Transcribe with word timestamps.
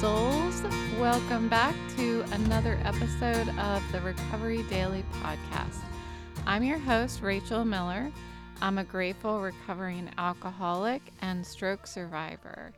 souls. 0.00 0.62
Welcome 0.98 1.50
back 1.50 1.74
to 1.98 2.24
another 2.32 2.78
episode 2.84 3.50
of 3.58 3.82
the 3.92 4.00
Recovery 4.00 4.62
Daily 4.62 5.04
Podcast. 5.22 5.76
I'm 6.46 6.62
your 6.62 6.78
host, 6.78 7.20
Rachel 7.20 7.66
Miller. 7.66 8.10
I'm 8.62 8.78
a 8.78 8.84
grateful 8.84 9.42
recovering 9.42 10.08
alcoholic 10.16 11.02
and 11.20 11.44
stroke 11.44 11.86
survivor. 11.86 12.72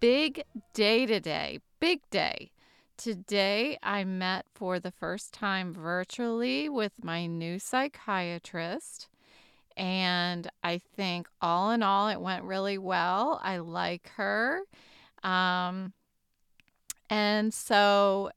Big 0.00 0.42
day 0.74 1.06
today, 1.06 1.60
big 1.78 2.00
day. 2.10 2.50
Today, 2.96 3.78
I 3.80 4.02
met 4.02 4.44
for 4.52 4.80
the 4.80 4.90
first 4.90 5.32
time 5.32 5.72
virtually 5.72 6.68
with 6.68 6.94
my 7.00 7.26
new 7.26 7.60
psychiatrist. 7.60 9.06
And 9.76 10.50
I 10.64 10.80
think 10.96 11.28
all 11.40 11.70
in 11.70 11.84
all, 11.84 12.08
it 12.08 12.20
went 12.20 12.42
really 12.42 12.76
well. 12.76 13.38
I 13.40 13.58
like 13.58 14.10
her. 14.16 14.62
Um, 15.22 15.92
and 17.10 17.52
so 17.52 18.30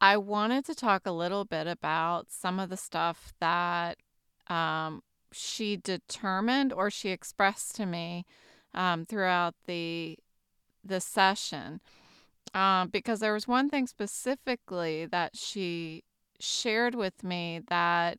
I 0.00 0.16
wanted 0.16 0.64
to 0.66 0.74
talk 0.74 1.06
a 1.06 1.12
little 1.12 1.44
bit 1.44 1.66
about 1.66 2.30
some 2.30 2.58
of 2.58 2.68
the 2.68 2.76
stuff 2.76 3.32
that 3.40 3.98
um, 4.48 5.02
she 5.32 5.76
determined 5.76 6.72
or 6.72 6.90
she 6.90 7.10
expressed 7.10 7.76
to 7.76 7.86
me 7.86 8.24
um, 8.74 9.04
throughout 9.06 9.54
the 9.66 10.18
the 10.84 11.00
session. 11.00 11.80
Um, 12.54 12.88
because 12.88 13.20
there 13.20 13.34
was 13.34 13.46
one 13.46 13.68
thing 13.68 13.86
specifically 13.86 15.06
that 15.06 15.36
she 15.36 16.02
shared 16.40 16.94
with 16.96 17.22
me 17.22 17.60
that 17.68 18.18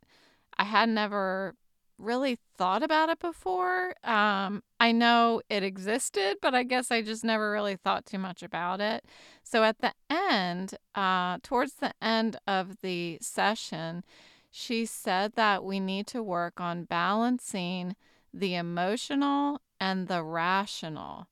I 0.57 0.63
had 0.63 0.87
never 0.87 1.55
really 2.01 2.37
thought 2.57 2.83
about 2.83 3.09
it 3.09 3.19
before. 3.19 3.95
Um, 4.03 4.63
I 4.79 4.91
know 4.91 5.41
it 5.49 5.63
existed, 5.63 6.37
but 6.41 6.53
I 6.55 6.63
guess 6.63 6.91
I 6.91 7.01
just 7.01 7.23
never 7.23 7.51
really 7.51 7.75
thought 7.75 8.05
too 8.05 8.17
much 8.17 8.43
about 8.43 8.81
it. 8.81 9.05
So 9.43 9.63
at 9.63 9.79
the 9.79 9.93
end, 10.09 10.75
uh, 10.95 11.37
towards 11.43 11.73
the 11.75 11.93
end 12.01 12.37
of 12.47 12.81
the 12.81 13.17
session, 13.21 14.03
she 14.49 14.85
said 14.85 15.33
that 15.35 15.63
we 15.63 15.79
need 15.79 16.07
to 16.07 16.21
work 16.21 16.59
on 16.59 16.83
balancing 16.83 17.95
the 18.33 18.55
emotional 18.55 19.61
and 19.79 20.07
the 20.07 20.23
rational 20.23 21.27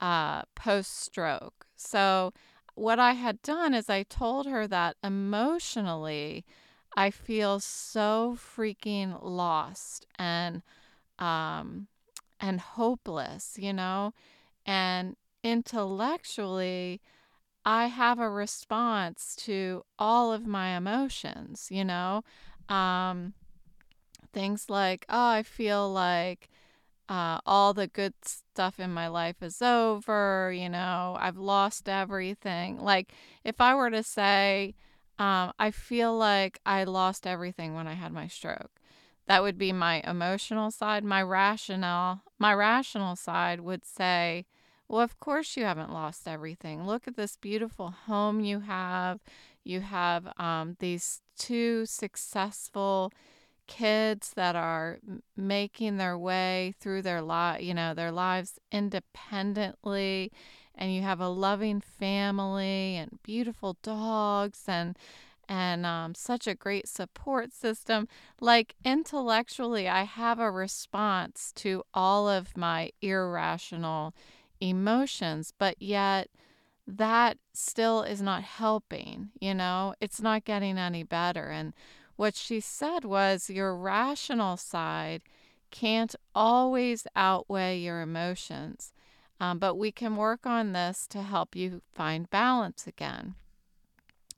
uh, 0.00 0.42
post 0.54 1.00
stroke. 1.00 1.66
So, 1.76 2.32
what 2.74 2.98
I 2.98 3.12
had 3.12 3.42
done 3.42 3.74
is 3.74 3.90
I 3.90 4.02
told 4.02 4.46
her 4.46 4.66
that 4.66 4.96
emotionally, 5.04 6.44
I 6.96 7.10
feel 7.10 7.60
so 7.60 8.36
freaking 8.38 9.18
lost 9.22 10.06
and 10.18 10.62
um 11.18 11.88
and 12.40 12.60
hopeless, 12.60 13.56
you 13.58 13.72
know? 13.72 14.12
And 14.66 15.16
intellectually, 15.44 17.00
I 17.64 17.86
have 17.86 18.18
a 18.18 18.30
response 18.30 19.36
to 19.46 19.84
all 19.98 20.32
of 20.32 20.46
my 20.46 20.76
emotions, 20.76 21.68
you 21.70 21.84
know? 21.84 22.24
Um 22.68 23.34
things 24.32 24.70
like, 24.70 25.04
oh, 25.08 25.28
I 25.28 25.42
feel 25.42 25.90
like 25.92 26.48
uh, 27.08 27.38
all 27.44 27.74
the 27.74 27.86
good 27.86 28.14
stuff 28.24 28.80
in 28.80 28.92
my 28.92 29.08
life 29.08 29.42
is 29.42 29.60
over, 29.60 30.52
you 30.56 30.68
know, 30.68 31.16
I've 31.20 31.36
lost 31.36 31.88
everything. 31.88 32.78
Like, 32.78 33.12
if 33.44 33.60
I 33.60 33.74
were 33.74 33.90
to 33.90 34.02
say, 34.02 34.74
um, 35.22 35.52
I 35.56 35.70
feel 35.70 36.16
like 36.18 36.58
I 36.66 36.82
lost 36.82 37.28
everything 37.28 37.76
when 37.76 37.86
I 37.86 37.94
had 37.94 38.10
my 38.12 38.26
stroke. 38.26 38.80
That 39.28 39.40
would 39.44 39.56
be 39.56 39.72
my 39.72 40.02
emotional 40.04 40.72
side. 40.72 41.04
My 41.04 41.22
rational, 41.22 42.22
my 42.40 42.52
rational 42.52 43.14
side 43.14 43.60
would 43.60 43.84
say, 43.84 44.46
well, 44.88 45.00
of 45.00 45.20
course 45.20 45.56
you 45.56 45.62
haven't 45.62 45.92
lost 45.92 46.26
everything. 46.26 46.84
Look 46.84 47.06
at 47.06 47.14
this 47.14 47.36
beautiful 47.36 47.94
home 48.06 48.40
you 48.40 48.60
have. 48.60 49.20
You 49.62 49.82
have 49.82 50.26
um, 50.40 50.76
these 50.80 51.22
two 51.38 51.86
successful 51.86 53.12
kids 53.68 54.32
that 54.34 54.56
are 54.56 54.98
making 55.36 55.98
their 55.98 56.18
way 56.18 56.74
through 56.80 57.02
their 57.02 57.22
life, 57.22 57.62
you 57.62 57.74
know, 57.74 57.94
their 57.94 58.10
lives 58.10 58.58
independently 58.72 60.32
and 60.74 60.94
you 60.94 61.02
have 61.02 61.20
a 61.20 61.28
loving 61.28 61.80
family 61.80 62.96
and 62.96 63.18
beautiful 63.22 63.76
dogs 63.82 64.64
and 64.66 64.96
and 65.48 65.84
um, 65.84 66.14
such 66.14 66.46
a 66.46 66.54
great 66.54 66.88
support 66.88 67.52
system. 67.52 68.08
Like 68.40 68.74
intellectually, 68.84 69.88
I 69.88 70.04
have 70.04 70.38
a 70.38 70.50
response 70.50 71.52
to 71.56 71.82
all 71.92 72.28
of 72.28 72.56
my 72.56 72.90
irrational 73.02 74.14
emotions, 74.60 75.52
but 75.58 75.76
yet 75.80 76.28
that 76.86 77.38
still 77.52 78.02
is 78.02 78.22
not 78.22 78.42
helping, 78.42 79.30
you 79.40 79.54
know, 79.54 79.94
it's 80.00 80.20
not 80.20 80.44
getting 80.44 80.78
any 80.78 81.02
better. 81.02 81.48
And 81.48 81.74
what 82.16 82.34
she 82.34 82.60
said 82.60 83.04
was 83.04 83.50
your 83.50 83.76
rational 83.76 84.56
side 84.56 85.22
can't 85.70 86.14
always 86.34 87.06
outweigh 87.16 87.78
your 87.78 88.00
emotions. 88.00 88.91
Um, 89.42 89.58
but 89.58 89.74
we 89.74 89.90
can 89.90 90.14
work 90.14 90.46
on 90.46 90.72
this 90.72 91.08
to 91.08 91.20
help 91.20 91.56
you 91.56 91.82
find 91.92 92.30
balance 92.30 92.86
again. 92.86 93.34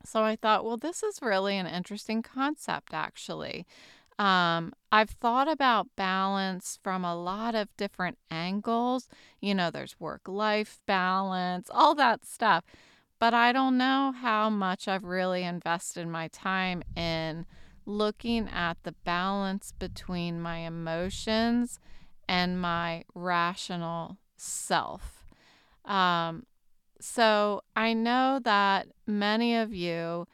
So 0.03 0.23
I 0.23 0.35
thought, 0.35 0.65
well, 0.65 0.77
this 0.77 1.03
is 1.03 1.21
really 1.21 1.57
an 1.57 1.67
interesting 1.67 2.23
concept, 2.23 2.91
actually. 2.91 3.67
Um, 4.17 4.73
I've 4.91 5.11
thought 5.11 5.47
about 5.47 5.95
balance 5.95 6.79
from 6.81 7.05
a 7.05 7.15
lot 7.15 7.53
of 7.53 7.67
different 7.77 8.17
angles. 8.31 9.07
You 9.41 9.53
know, 9.53 9.69
there's 9.69 9.99
work 9.99 10.27
life 10.27 10.79
balance, 10.87 11.69
all 11.71 11.93
that 11.93 12.25
stuff. 12.25 12.63
But 13.19 13.35
I 13.35 13.51
don't 13.51 13.77
know 13.77 14.11
how 14.11 14.49
much 14.49 14.87
I've 14.87 15.03
really 15.03 15.43
invested 15.43 16.07
my 16.07 16.29
time 16.29 16.81
in 16.95 17.45
looking 17.85 18.49
at 18.49 18.77
the 18.81 18.93
balance 19.03 19.71
between 19.77 20.41
my 20.41 20.57
emotions 20.57 21.79
and 22.27 22.59
my 22.59 23.03
rational 23.13 24.17
self. 24.37 25.25
Um, 25.83 26.45
so 26.99 27.61
I 27.75 27.93
know 27.93 28.39
that 28.43 28.87
many 29.05 29.55
of 29.55 29.73
you 29.73 30.27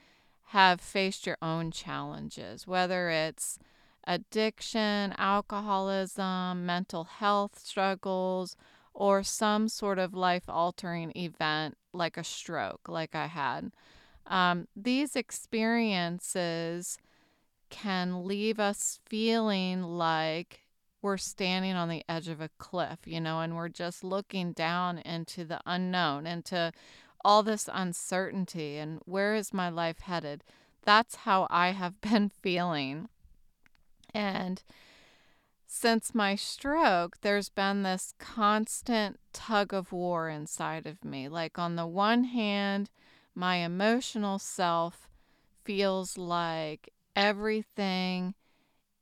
have 0.48 0.82
faced 0.82 1.26
your 1.26 1.38
own 1.42 1.72
challenges, 1.72 2.68
whether 2.68 3.10
it's 3.10 3.58
addiction, 4.06 5.14
alcoholism, 5.18 6.66
mental 6.66 7.06
health 7.06 7.60
struggles, 7.60 8.56
or 8.94 9.24
some 9.24 9.70
sort 9.70 10.00
of 10.00 10.14
life 10.14 10.50
altering 10.50 11.12
event 11.16 11.78
like 11.94 12.18
a 12.18 12.24
stroke, 12.24 12.88
like 12.88 13.16
I 13.16 13.28
had. 13.28 13.72
Um, 14.28 14.68
these 14.76 15.16
experiences 15.16 16.98
can 17.70 18.26
leave 18.26 18.60
us 18.60 19.00
feeling 19.06 19.82
like 19.82 20.62
we're 21.02 21.18
standing 21.18 21.74
on 21.74 21.90
the 21.90 22.04
edge 22.08 22.28
of 22.28 22.42
a 22.42 22.50
cliff, 22.58 23.00
you 23.06 23.20
know, 23.20 23.40
and 23.40 23.56
we're 23.56 23.70
just 23.70 24.04
looking 24.04 24.54
down 24.54 25.00
into 25.00 25.44
the 25.44 25.60
unknown, 25.66 26.28
into 26.28 26.72
all 27.24 27.44
this 27.44 27.70
uncertainty 27.72 28.78
and 28.78 29.00
where 29.06 29.36
is 29.36 29.54
my 29.54 29.70
life 29.70 30.00
headed? 30.00 30.44
That's 30.84 31.16
how 31.16 31.48
I 31.50 31.70
have 31.72 32.00
been 32.02 32.30
feeling. 32.30 33.10
And 34.14 34.62
since 35.66 36.14
my 36.14 36.36
stroke, 36.36 37.22
there's 37.22 37.50
been 37.50 37.84
this 37.84 38.14
constant 38.20 39.20
tug 39.34 39.74
of 39.74 39.92
war 39.92 40.30
inside 40.30 40.86
of 40.86 41.06
me. 41.06 41.30
Like, 41.30 41.58
on 41.58 41.78
the 41.78 41.88
one 41.88 42.26
hand, 42.26 42.90
my 43.34 43.58
emotional 43.58 44.38
self 44.38 45.08
feels 45.64 46.18
like 46.18 46.90
everything 47.16 48.34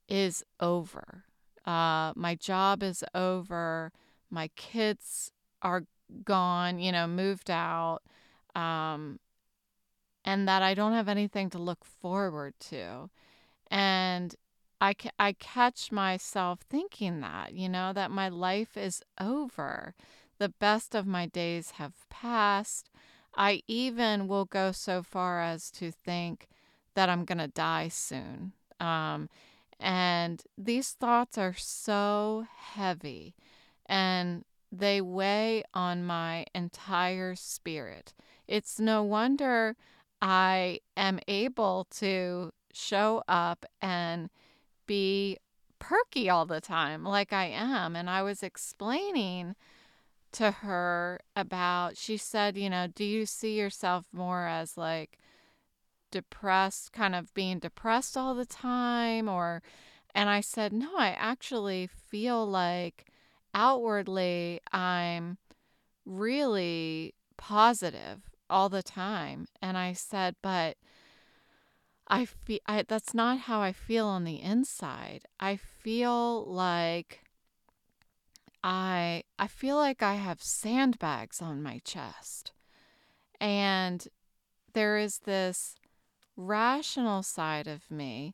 is 0.07 0.43
over 0.59 1.23
uh, 1.66 2.14
my 2.16 2.36
job 2.36 2.84
is 2.84 3.03
over, 3.14 3.91
my 4.29 4.50
kids 4.56 5.32
are 5.61 5.84
gone, 6.23 6.79
you 6.79 6.91
know, 6.91 7.08
moved 7.08 7.52
out, 7.52 8.00
um, 8.56 9.20
and 10.26 10.47
that 10.47 10.61
I 10.61 10.73
don't 10.73 10.94
have 10.94 11.08
anything 11.08 11.50
to 11.52 11.58
look 11.58 11.85
forward 11.85 12.53
to. 12.70 13.09
And 13.70 14.35
I, 14.82 14.94
ca- 14.94 15.11
I 15.20 15.34
catch 15.34 15.91
myself 15.91 16.59
thinking 16.70 17.22
that, 17.22 17.53
you 17.53 17.70
know, 17.70 17.94
that 17.94 18.12
my 18.12 18.29
life 18.29 18.78
is 18.78 19.02
over. 19.20 19.94
The 20.38 20.50
best 20.50 20.96
of 20.96 21.05
my 21.05 21.26
days 21.26 21.72
have 21.72 21.94
passed. 22.09 22.90
I 23.35 23.62
even 23.67 24.28
will 24.28 24.46
go 24.46 24.72
so 24.72 25.03
far 25.03 25.41
as 25.41 25.70
to 25.72 25.91
think 25.91 26.47
that 26.96 27.09
I'm 27.09 27.26
going 27.26 27.38
to 27.40 27.47
die 27.47 27.90
soon. 27.90 28.53
Um, 28.79 29.29
and 29.79 30.43
these 30.58 30.91
thoughts 30.91 31.37
are 31.37 31.55
so 31.55 32.46
heavy 32.55 33.35
and 33.85 34.43
they 34.72 35.02
weigh 35.02 35.64
on 35.73 36.05
my 36.05 36.46
entire 36.53 37.35
spirit. 37.35 38.14
It's 38.47 38.79
no 38.79 39.03
wonder 39.03 39.76
I 40.22 40.79
am 40.97 41.20
able 41.28 41.87
to 41.97 42.52
show 42.73 43.23
up 43.28 43.66
and 43.81 44.29
be 44.85 45.37
perky 45.79 46.29
all 46.29 46.46
the 46.46 46.61
time, 46.61 47.03
like 47.03 47.31
I 47.34 47.46
am. 47.46 47.96
And 47.96 48.09
I 48.09 48.22
was 48.22 48.43
explaining 48.43 49.55
to 50.34 50.52
her 50.52 51.22
about, 51.35 51.97
she 51.97 52.17
said, 52.17 52.58
you 52.58 52.70
know, 52.70 52.87
do 52.87 53.03
you 53.03 53.26
see 53.26 53.58
yourself 53.58 54.05
more 54.11 54.46
as 54.46 54.78
like 54.78 55.17
depressed, 56.11 56.91
kind 56.94 57.16
of 57.16 57.34
being 57.34 57.59
depressed 57.59 58.17
all 58.17 58.35
the 58.35 58.46
time? 58.46 59.28
Or, 59.28 59.61
and 60.14 60.29
I 60.29 60.41
said, 60.41 60.73
no, 60.73 60.97
I 60.97 61.09
actually 61.09 61.88
feel 61.88 62.46
like 62.46 63.06
outwardly 63.53 64.59
I'm 64.72 65.38
really 66.06 67.14
positive 67.38 68.29
all 68.50 68.70
the 68.70 68.84
time. 68.84 69.47
And 69.61 69.78
I 69.78 69.94
said, 69.94 70.35
but 70.41 70.78
I 72.08 72.26
feel 72.26 72.59
I, 72.66 72.84
that's 72.88 73.14
not 73.14 73.40
how 73.40 73.62
I 73.62 73.72
feel 73.72 74.08
on 74.08 74.23
the 74.23 74.41
inside. 74.41 75.26
I 75.40 75.55
feel 75.55 76.44
like 76.46 77.22
I 78.64 79.23
I 79.38 79.47
feel 79.47 79.78
like 79.78 80.02
I 80.02 80.16
have 80.16 80.41
sandbags 80.41 81.41
on 81.41 81.62
my 81.62 81.82
chest. 81.84 82.52
And 83.40 84.08
there 84.73 84.97
is 84.97 85.20
this 85.20 85.76
rational 86.40 87.22
side 87.22 87.68
of 87.68 87.91
me 87.91 88.34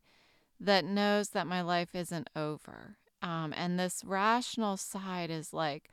that 0.59 0.85
knows 0.85 1.29
that 1.29 1.47
my 1.47 1.61
life 1.61 1.95
isn't 1.95 2.29
over. 2.35 2.97
Um, 3.21 3.53
and 3.57 3.79
this 3.79 4.03
rational 4.05 4.77
side 4.77 5.31
is 5.31 5.53
like 5.53 5.89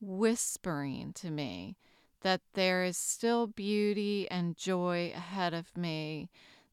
whispering 0.00 1.12
to 1.14 1.30
me 1.30 1.76
that 2.20 2.40
there 2.54 2.84
is 2.84 2.96
still 2.96 3.46
beauty 3.46 4.26
and 4.30 4.56
joy 4.56 5.12
ahead 5.14 5.52
of 5.52 5.76
me, 5.76 6.30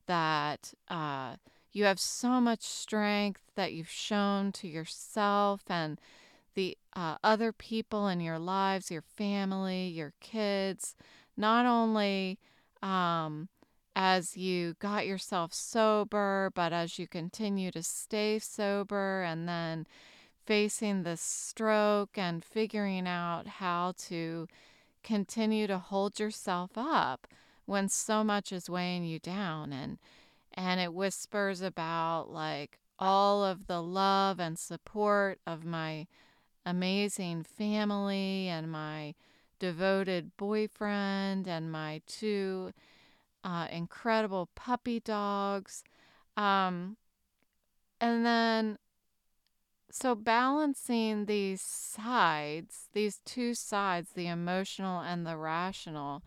that 0.07 0.73
uh, 0.87 1.35
you 1.71 1.83
have 1.83 1.99
so 1.99 2.39
much 2.39 2.61
strength 2.61 3.41
that 3.55 3.73
you've 3.73 3.89
shown 3.89 4.51
to 4.53 4.67
yourself 4.67 5.61
and 5.67 5.99
the 6.53 6.77
uh, 6.95 7.15
other 7.23 7.51
people 7.51 8.07
in 8.07 8.19
your 8.19 8.39
lives, 8.39 8.91
your 8.91 9.01
family, 9.01 9.87
your 9.87 10.13
kids, 10.19 10.95
not 11.37 11.65
only 11.65 12.39
um, 12.81 13.49
as 13.95 14.37
you 14.37 14.75
got 14.79 15.05
yourself 15.05 15.53
sober, 15.53 16.51
but 16.55 16.73
as 16.73 16.97
you 16.97 17.07
continue 17.07 17.71
to 17.71 17.83
stay 17.83 18.39
sober 18.39 19.21
and 19.23 19.47
then 19.47 19.85
facing 20.45 21.03
the 21.03 21.17
stroke 21.17 22.17
and 22.17 22.43
figuring 22.43 23.07
out 23.07 23.47
how 23.47 23.93
to 23.97 24.47
continue 25.03 25.67
to 25.67 25.77
hold 25.77 26.19
yourself 26.19 26.71
up 26.75 27.27
when 27.65 27.87
so 27.87 28.23
much 28.23 28.51
is 28.51 28.69
weighing 28.69 29.03
you 29.03 29.19
down 29.19 29.71
and 29.71 29.97
and 30.53 30.79
it 30.81 30.93
whispers 30.93 31.61
about 31.61 32.29
like 32.29 32.77
all 32.99 33.43
of 33.43 33.67
the 33.67 33.81
love 33.81 34.39
and 34.39 34.59
support 34.59 35.39
of 35.47 35.63
my 35.63 36.05
amazing 36.65 37.43
family 37.43 38.47
and 38.47 38.71
my 38.71 39.15
devoted 39.59 40.35
boyfriend 40.37 41.47
and 41.47 41.71
my 41.71 42.01
two 42.05 42.71
uh, 43.43 43.67
incredible 43.71 44.49
puppy 44.55 44.99
dogs. 44.99 45.83
Um, 46.37 46.97
and 47.99 48.25
then, 48.25 48.77
so 49.91 50.15
balancing 50.15 51.25
these 51.25 51.61
sides, 51.61 52.87
these 52.93 53.19
two 53.25 53.53
sides, 53.53 54.11
the 54.15 54.27
emotional 54.27 55.01
and 55.01 55.25
the 55.25 55.37
rational, 55.37 56.23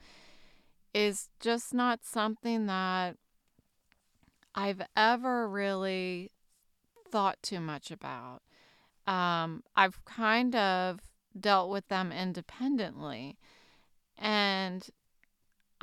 is 0.92 1.28
just 1.40 1.74
not 1.74 2.04
something 2.04 2.66
that 2.66 3.16
I've 4.54 4.82
ever 4.96 5.48
really 5.48 6.30
thought 7.10 7.42
too 7.42 7.60
much 7.60 7.90
about. 7.90 8.42
Um, 9.06 9.62
I've 9.74 10.04
kind 10.04 10.54
of 10.54 11.00
dealt 11.38 11.70
with 11.70 11.88
them 11.88 12.12
independently. 12.12 13.36
And 14.16 14.88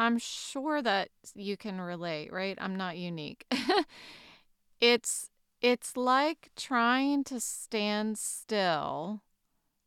I'm 0.02 0.18
sure 0.18 0.82
that 0.82 1.10
you 1.36 1.56
can 1.58 1.80
relate, 1.80 2.34
right? 2.34 2.58
I'm 2.60 2.76
not 2.76 2.98
unique. 2.98 3.46
it's 4.82 5.30
it's 5.62 5.96
like 5.96 6.50
trying 6.56 7.24
to 7.26 7.40
stand 7.40 8.18
still. 8.18 9.22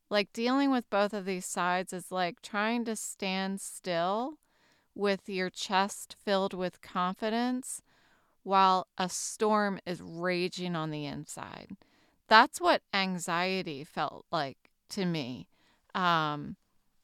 Like 0.08 0.32
dealing 0.32 0.70
with 0.70 0.88
both 0.88 1.14
of 1.14 1.24
these 1.24 1.46
sides 1.46 1.92
is 1.92 2.12
like 2.12 2.40
trying 2.42 2.84
to 2.84 2.94
stand 2.94 3.60
still 3.60 4.38
with 4.94 5.28
your 5.28 5.50
chest 5.50 6.14
filled 6.24 6.54
with 6.54 6.80
confidence 6.80 7.82
while 8.44 8.86
a 8.96 9.08
storm 9.08 9.80
is 9.84 10.00
raging 10.00 10.76
on 10.76 10.92
the 10.92 11.06
inside. 11.06 11.76
That's 12.28 12.60
what 12.60 12.82
anxiety 12.92 13.82
felt 13.82 14.26
like 14.30 14.58
to 14.90 15.06
me 15.06 15.48
um, 15.92 16.54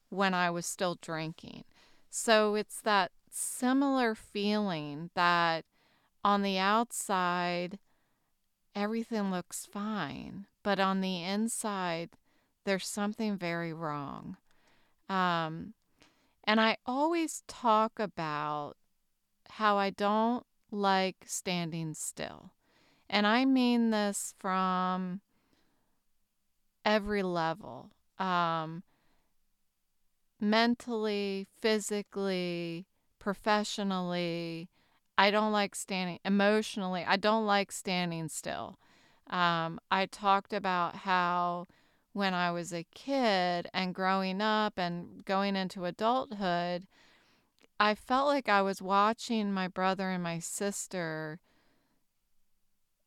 when 0.07 0.33
I 0.33 0.49
was 0.49 0.65
still 0.65 0.97
drinking. 1.01 1.65
So 2.11 2.55
it's 2.55 2.81
that 2.81 3.11
similar 3.29 4.15
feeling 4.15 5.09
that 5.15 5.63
on 6.25 6.41
the 6.41 6.57
outside, 6.57 7.79
everything 8.75 9.31
looks 9.31 9.65
fine, 9.65 10.45
but 10.61 10.77
on 10.77 10.99
the 10.99 11.23
inside, 11.23 12.09
there's 12.65 12.85
something 12.85 13.37
very 13.37 13.71
wrong. 13.71 14.35
Um, 15.07 15.73
and 16.43 16.59
I 16.59 16.77
always 16.85 17.43
talk 17.47 17.97
about 17.97 18.73
how 19.51 19.77
I 19.77 19.89
don't 19.89 20.45
like 20.69 21.23
standing 21.25 21.93
still. 21.93 22.51
And 23.09 23.25
I 23.25 23.45
mean 23.45 23.91
this 23.91 24.35
from 24.37 25.21
every 26.83 27.23
level. 27.23 27.91
Um, 28.19 28.83
mentally, 30.41 31.47
physically, 31.61 32.87
professionally. 33.19 34.69
I 35.17 35.29
don't 35.29 35.51
like 35.51 35.75
standing 35.75 36.19
emotionally. 36.25 37.05
I 37.07 37.15
don't 37.15 37.45
like 37.45 37.71
standing 37.71 38.27
still. 38.27 38.79
Um, 39.29 39.79
I 39.91 40.07
talked 40.07 40.51
about 40.51 40.97
how 40.97 41.67
when 42.13 42.33
I 42.33 42.51
was 42.51 42.73
a 42.73 42.87
kid 42.95 43.69
and 43.73 43.95
growing 43.95 44.41
up 44.41 44.73
and 44.77 45.23
going 45.23 45.55
into 45.55 45.85
adulthood, 45.85 46.87
I 47.79 47.95
felt 47.95 48.27
like 48.27 48.49
I 48.49 48.61
was 48.61 48.81
watching 48.81 49.53
my 49.53 49.67
brother 49.67 50.09
and 50.09 50.23
my 50.23 50.39
sister 50.39 51.39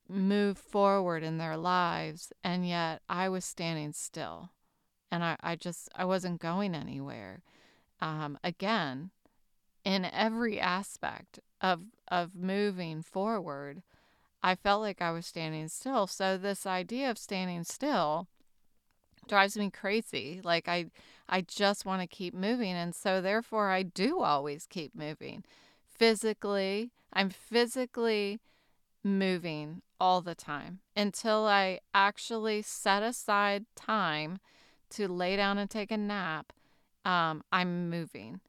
move 0.08 0.56
forward 0.58 1.22
in 1.22 1.38
their 1.38 1.56
lives, 1.56 2.32
and 2.42 2.66
yet 2.66 3.02
I 3.08 3.28
was 3.28 3.44
standing 3.44 3.92
still 3.92 4.50
and 5.14 5.22
I, 5.22 5.36
I 5.40 5.54
just 5.54 5.88
I 5.94 6.04
wasn't 6.04 6.40
going 6.40 6.74
anywhere. 6.74 7.42
Um, 8.00 8.36
again, 8.42 9.10
in 9.84 10.04
every 10.06 10.58
aspect 10.58 11.38
of 11.60 11.82
of 12.08 12.34
moving 12.34 13.00
forward, 13.00 13.82
I 14.42 14.56
felt 14.56 14.82
like 14.82 15.00
I 15.00 15.12
was 15.12 15.24
standing 15.24 15.68
still. 15.68 16.08
So 16.08 16.36
this 16.36 16.66
idea 16.66 17.10
of 17.12 17.18
standing 17.18 17.62
still 17.62 18.26
drives 19.28 19.56
me 19.56 19.70
crazy. 19.70 20.40
Like 20.42 20.68
I 20.68 20.86
I 21.28 21.42
just 21.42 21.86
want 21.86 22.02
to 22.02 22.08
keep 22.08 22.34
moving 22.34 22.72
and 22.72 22.92
so 22.92 23.20
therefore 23.20 23.70
I 23.70 23.84
do 23.84 24.20
always 24.20 24.66
keep 24.66 24.96
moving. 24.96 25.44
Physically, 25.86 26.90
I'm 27.12 27.30
physically 27.30 28.40
moving 29.04 29.82
all 30.00 30.22
the 30.22 30.34
time 30.34 30.80
until 30.96 31.46
I 31.46 31.78
actually 31.94 32.62
set 32.62 33.04
aside 33.04 33.66
time 33.76 34.40
to 34.94 35.08
lay 35.08 35.36
down 35.36 35.58
and 35.58 35.70
take 35.70 35.90
a 35.90 35.96
nap, 35.96 36.52
um, 37.04 37.42
I'm 37.52 37.90
moving. 37.90 38.40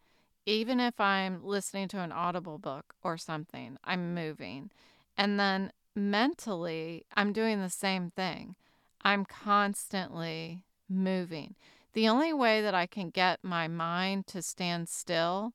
Even 0.46 0.80
if 0.80 1.00
I'm 1.00 1.44
listening 1.44 1.88
to 1.90 2.00
an 2.00 2.12
audible 2.12 2.58
book 2.58 2.94
or 3.04 3.18
something, 3.18 3.78
I'm 3.84 4.14
moving. 4.14 4.70
And 5.18 5.40
then 5.40 5.72
mentally, 5.96 7.06
I'm 7.16 7.34
doing 7.34 7.62
the 7.62 7.70
same 7.70 8.12
thing. 8.12 8.56
I'm 9.02 9.26
constantly 9.26 10.64
moving. 10.90 11.56
The 11.94 12.10
only 12.10 12.34
way 12.34 12.62
that 12.62 12.76
I 12.76 12.86
can 12.86 13.10
get 13.10 13.40
my 13.44 13.68
mind 13.68 14.28
to 14.28 14.42
stand 14.42 14.90
still 14.90 15.54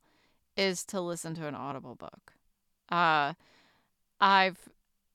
is 0.57 0.85
to 0.87 1.01
listen 1.01 1.35
to 1.35 1.47
an 1.47 1.55
audible 1.55 1.95
book. 1.95 2.33
Uh, 2.91 3.35
I've 4.21 4.69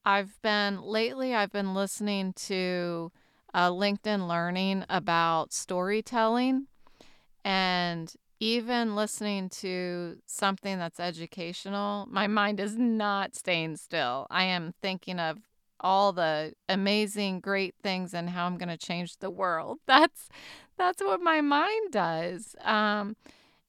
I've 0.05 0.41
been 0.41 0.82
lately 0.82 1.34
I've 1.34 1.51
been 1.51 1.74
listening 1.74 2.34
to 2.34 3.12
uh, 3.55 3.71
LinkedIn 3.71 4.27
Learning 4.27 4.83
about 4.89 5.53
storytelling 5.53 6.67
and 7.45 8.13
even 8.41 8.95
listening 8.97 9.47
to 9.47 10.17
something 10.25 10.77
that's 10.77 11.00
educational, 11.00 12.05
my 12.12 12.27
mind 12.27 12.59
is 12.59 12.75
not 12.75 13.33
staying 13.33 13.77
still. 13.77 14.27
I 14.29 14.43
am 14.43 14.74
thinking 14.81 15.19
of 15.19 15.38
all 15.79 16.12
the 16.12 16.53
amazing 16.67 17.39
great 17.39 17.75
things 17.81 18.13
and 18.13 18.29
how 18.29 18.45
I'm 18.45 18.57
going 18.57 18.69
to 18.69 18.77
change 18.77 19.17
the 19.17 19.29
world. 19.29 19.79
That's 19.88 20.27
that's 20.77 21.01
what 21.01 21.21
my 21.21 21.39
mind 21.39 21.91
does. 21.91 22.53
Um, 22.62 23.15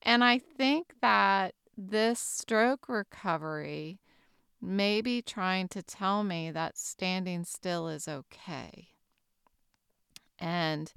and 0.03 0.25
I 0.25 0.41
think 0.41 0.95
that 1.01 1.55
this 1.79 2.19
stroke 2.19 2.89
recovery 2.89 4.01
may 4.61 5.01
be 5.01 5.23
trying 5.23 5.69
to 5.69 5.83
tell 5.85 6.25
me 6.25 6.51
that 6.51 6.77
standing 6.77 7.45
still 7.45 7.87
is 7.89 8.09
okay. 8.09 8.89
And 10.39 10.93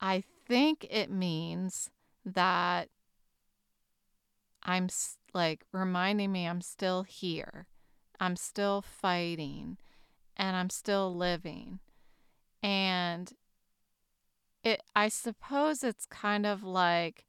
I 0.00 0.22
think 0.46 0.86
it 0.90 1.10
means 1.10 1.90
that 2.24 2.88
I'm 4.62 4.88
like 5.34 5.64
reminding 5.72 6.32
me 6.32 6.46
I'm 6.46 6.60
still 6.60 7.02
here. 7.02 7.66
I'm 8.20 8.36
still 8.36 8.82
fighting 8.82 9.78
and 10.36 10.56
I'm 10.56 10.70
still 10.70 11.14
living. 11.14 11.80
And 12.62 13.32
it 14.64 14.82
I 14.94 15.08
suppose 15.08 15.84
it's 15.84 16.06
kind 16.06 16.44
of 16.44 16.62
like 16.62 17.24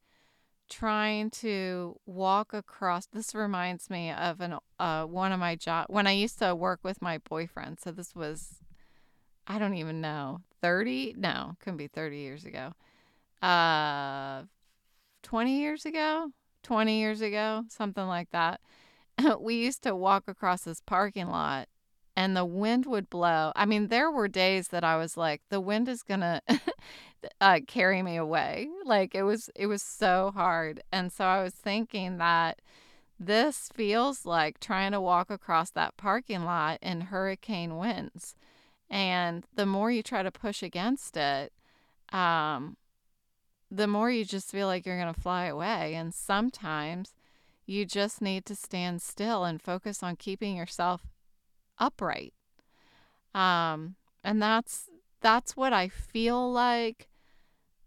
trying 0.68 1.30
to 1.30 1.96
walk 2.06 2.54
across 2.54 3.06
this 3.06 3.34
reminds 3.34 3.90
me 3.90 4.10
of 4.10 4.40
an 4.40 4.56
uh 4.78 5.04
one 5.04 5.32
of 5.32 5.40
my 5.40 5.56
job 5.56 5.86
when 5.88 6.06
I 6.06 6.12
used 6.12 6.38
to 6.38 6.54
work 6.54 6.80
with 6.82 7.02
my 7.02 7.18
boyfriend. 7.18 7.78
So 7.80 7.90
this 7.90 8.14
was 8.14 8.56
I 9.46 9.58
don't 9.58 9.74
even 9.74 10.00
know. 10.00 10.42
30? 10.62 11.14
No, 11.16 11.56
couldn't 11.60 11.78
be 11.78 11.88
30 11.88 12.18
years 12.18 12.44
ago. 12.44 12.72
Uh 13.42 14.44
20 15.22 15.60
years 15.60 15.84
ago? 15.84 16.30
20 16.62 16.98
years 16.98 17.20
ago, 17.20 17.64
something 17.68 18.06
like 18.06 18.30
that. 18.32 18.60
we 19.40 19.54
used 19.54 19.82
to 19.82 19.94
walk 19.94 20.24
across 20.28 20.62
this 20.62 20.80
parking 20.84 21.28
lot 21.28 21.68
and 22.16 22.36
the 22.36 22.44
wind 22.44 22.86
would 22.86 23.08
blow. 23.08 23.52
I 23.56 23.64
mean, 23.66 23.88
there 23.88 24.10
were 24.10 24.28
days 24.28 24.68
that 24.68 24.84
I 24.84 24.96
was 24.96 25.16
like, 25.16 25.42
the 25.48 25.60
wind 25.60 25.88
is 25.88 26.02
to 26.02 26.42
uh, 27.40 27.60
carry 27.66 28.02
me 28.02 28.16
away. 28.16 28.68
Like 28.84 29.14
it 29.14 29.22
was, 29.22 29.48
it 29.54 29.66
was 29.66 29.82
so 29.82 30.32
hard. 30.34 30.82
And 30.92 31.12
so 31.12 31.24
I 31.24 31.42
was 31.42 31.54
thinking 31.54 32.18
that 32.18 32.60
this 33.18 33.68
feels 33.74 34.24
like 34.24 34.60
trying 34.60 34.92
to 34.92 35.00
walk 35.00 35.30
across 35.30 35.70
that 35.70 35.96
parking 35.96 36.44
lot 36.44 36.78
in 36.82 37.02
hurricane 37.02 37.76
winds. 37.76 38.34
And 38.90 39.46
the 39.54 39.66
more 39.66 39.90
you 39.90 40.02
try 40.02 40.22
to 40.22 40.32
push 40.32 40.62
against 40.62 41.16
it, 41.16 41.52
um, 42.12 42.76
the 43.70 43.86
more 43.86 44.10
you 44.10 44.24
just 44.24 44.50
feel 44.50 44.66
like 44.66 44.84
you're 44.84 45.00
going 45.00 45.14
to 45.14 45.20
fly 45.20 45.46
away. 45.46 45.94
And 45.94 46.12
sometimes 46.12 47.14
you 47.66 47.84
just 47.84 48.20
need 48.20 48.44
to 48.46 48.56
stand 48.56 49.00
still 49.00 49.44
and 49.44 49.62
focus 49.62 50.02
on 50.02 50.16
keeping 50.16 50.56
yourself 50.56 51.02
upright. 51.78 52.34
Um, 53.32 53.94
and 54.24 54.42
that's 54.42 54.90
that's 55.20 55.56
what 55.56 55.72
I 55.72 55.88
feel 55.88 56.50
like 56.50 57.08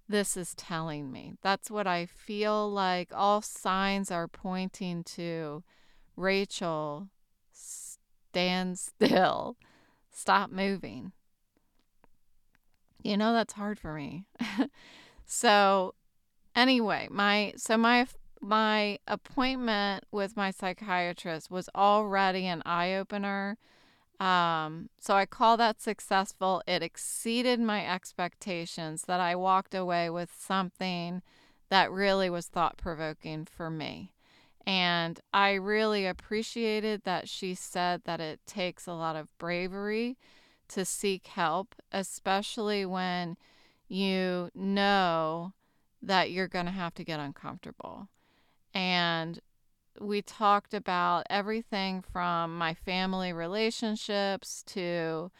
this 0.07 0.38
is 0.38 0.53
telling 0.55 1.12
me. 1.12 1.33
That's 1.41 1.69
what 1.69 1.88
I 1.88 2.05
feel 2.05 2.69
like 2.69 3.10
all 3.13 3.41
signs 3.41 4.12
are 4.12 4.27
pointing 4.27 5.03
to. 5.15 5.63
Rachel, 6.15 7.10
stand 7.51 8.79
still. 8.79 9.57
Stop 10.13 10.51
moving. 10.51 11.12
You 13.01 13.17
know 13.17 13.34
that's 13.34 13.53
hard 13.53 13.79
for 13.79 13.93
me. 13.93 14.25
so 15.25 15.96
anyway, 16.55 17.08
my 17.12 17.53
so 17.58 17.75
my 17.77 18.08
my 18.39 19.00
appointment 19.08 20.05
with 20.12 20.38
my 20.38 20.51
psychiatrist 20.51 21.50
was 21.50 21.67
already 21.75 22.46
an 22.46 22.62
eye 22.65 22.93
opener. 22.93 23.58
Um, 24.20 24.89
so 25.00 25.15
I 25.15 25.25
call 25.25 25.58
that 25.58 25.82
successful. 25.82 26.62
It 26.67 26.84
exceeded 26.84 27.60
my 27.60 27.86
expectations 27.86 29.03
that 29.03 29.20
I 29.20 29.36
walked 29.36 29.74
away 29.74 30.10
with 30.10 30.32
something 30.38 31.22
that 31.70 31.91
really 31.91 32.29
was 32.29 32.48
thought 32.48 32.77
provoking 32.77 33.46
for 33.46 33.70
me. 33.70 34.12
And 34.65 35.20
I 35.34 35.53
really 35.53 36.05
appreciated 36.05 37.03
that 37.03 37.27
she 37.27 37.53
said 37.53 38.03
that 38.05 38.22
it 38.22 38.39
takes 38.46 38.88
a 38.88 38.93
lot 38.93 39.15
of 39.15 39.38
bravery 39.38 40.17
to 40.70 40.86
seek 40.86 41.27
help, 41.27 41.75
especially 41.91 42.86
when 42.86 43.38
you 43.88 44.50
know 44.55 45.53
that 46.01 46.32
you're 46.32 46.48
going 46.48 46.65
to 46.65 46.72
have 46.72 46.93
to 46.96 47.03
get 47.03 47.20
uncomfortable. 47.20 48.08
And 48.74 49.39
we 50.00 50.22
talked 50.22 50.74
about 50.74 51.25
everything 51.29 52.01
from 52.01 52.58
my 52.58 52.74
family 52.74 53.32
relationships 53.32 54.63
to 54.67 55.32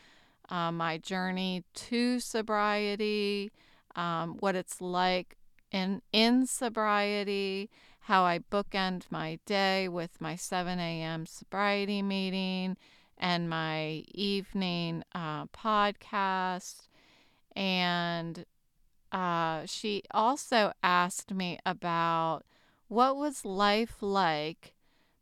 uh, 0.50 0.72
my 0.72 0.98
journey 0.98 1.64
to 1.74 2.20
sobriety, 2.20 3.52
um, 3.96 4.38
what 4.40 4.56
it's 4.56 4.82
like 4.82 5.38
in 5.72 6.02
in 6.12 6.46
sobriety, 6.46 7.70
how 8.04 8.24
I 8.26 8.40
bookend 8.40 9.04
my 9.10 9.40
day 9.46 9.88
with 9.88 10.20
my 10.20 10.36
7 10.36 10.80
a.m. 10.80 11.26
sobriety 11.26 12.02
meeting 12.02 12.76
and 13.18 13.50
my 13.50 14.04
evening 14.14 15.04
uh, 15.16 15.46
podcast. 15.48 16.88
And 17.56 18.46
uh, 19.12 19.66
she 19.66 20.04
also 20.12 20.74
asked 20.84 21.34
me 21.34 21.60
about 21.66 22.42
what 22.90 23.16
was 23.16 23.46
life 23.46 23.98
like 24.02 24.74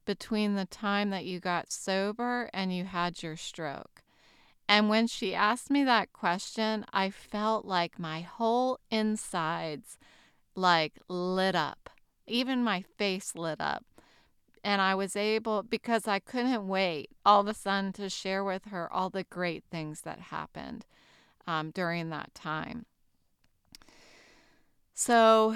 between 0.06 0.56
the 0.56 0.66
time 0.66 1.12
that 1.12 1.26
you 1.26 1.40
got 1.40 1.72
sober 1.72 2.50
and 2.52 2.76
you 2.76 2.86
had 2.86 3.22
your 3.22 3.38
stroke? 3.38 4.02
And 4.68 4.90
when 4.90 5.06
she 5.06 5.36
asked 5.36 5.70
me 5.70 5.84
that 5.84 6.14
question, 6.14 6.86
I 6.92 7.12
felt 7.12 7.66
like 7.66 8.00
my 8.00 8.22
whole 8.22 8.80
insides 8.90 10.00
like 10.56 10.94
lit 11.08 11.56
up. 11.56 11.91
Even 12.28 12.64
my 12.64 12.82
face 12.82 13.36
lit 13.36 13.60
up. 13.60 13.86
And 14.64 14.80
I 14.82 14.94
was 14.94 15.16
able, 15.16 15.64
because 15.64 16.08
I 16.08 16.20
couldn't 16.20 16.68
wait 16.68 17.10
all 17.26 17.42
of 17.42 17.48
a 17.48 17.54
sudden 17.54 17.94
to 17.94 18.10
share 18.10 18.44
with 18.44 18.66
her 18.66 18.92
all 18.94 19.10
the 19.10 19.24
great 19.24 19.64
things 19.72 20.02
that 20.02 20.20
happened 20.20 20.86
um, 21.48 21.72
during 21.72 22.10
that 22.10 22.34
time. 22.36 22.86
So 24.94 25.56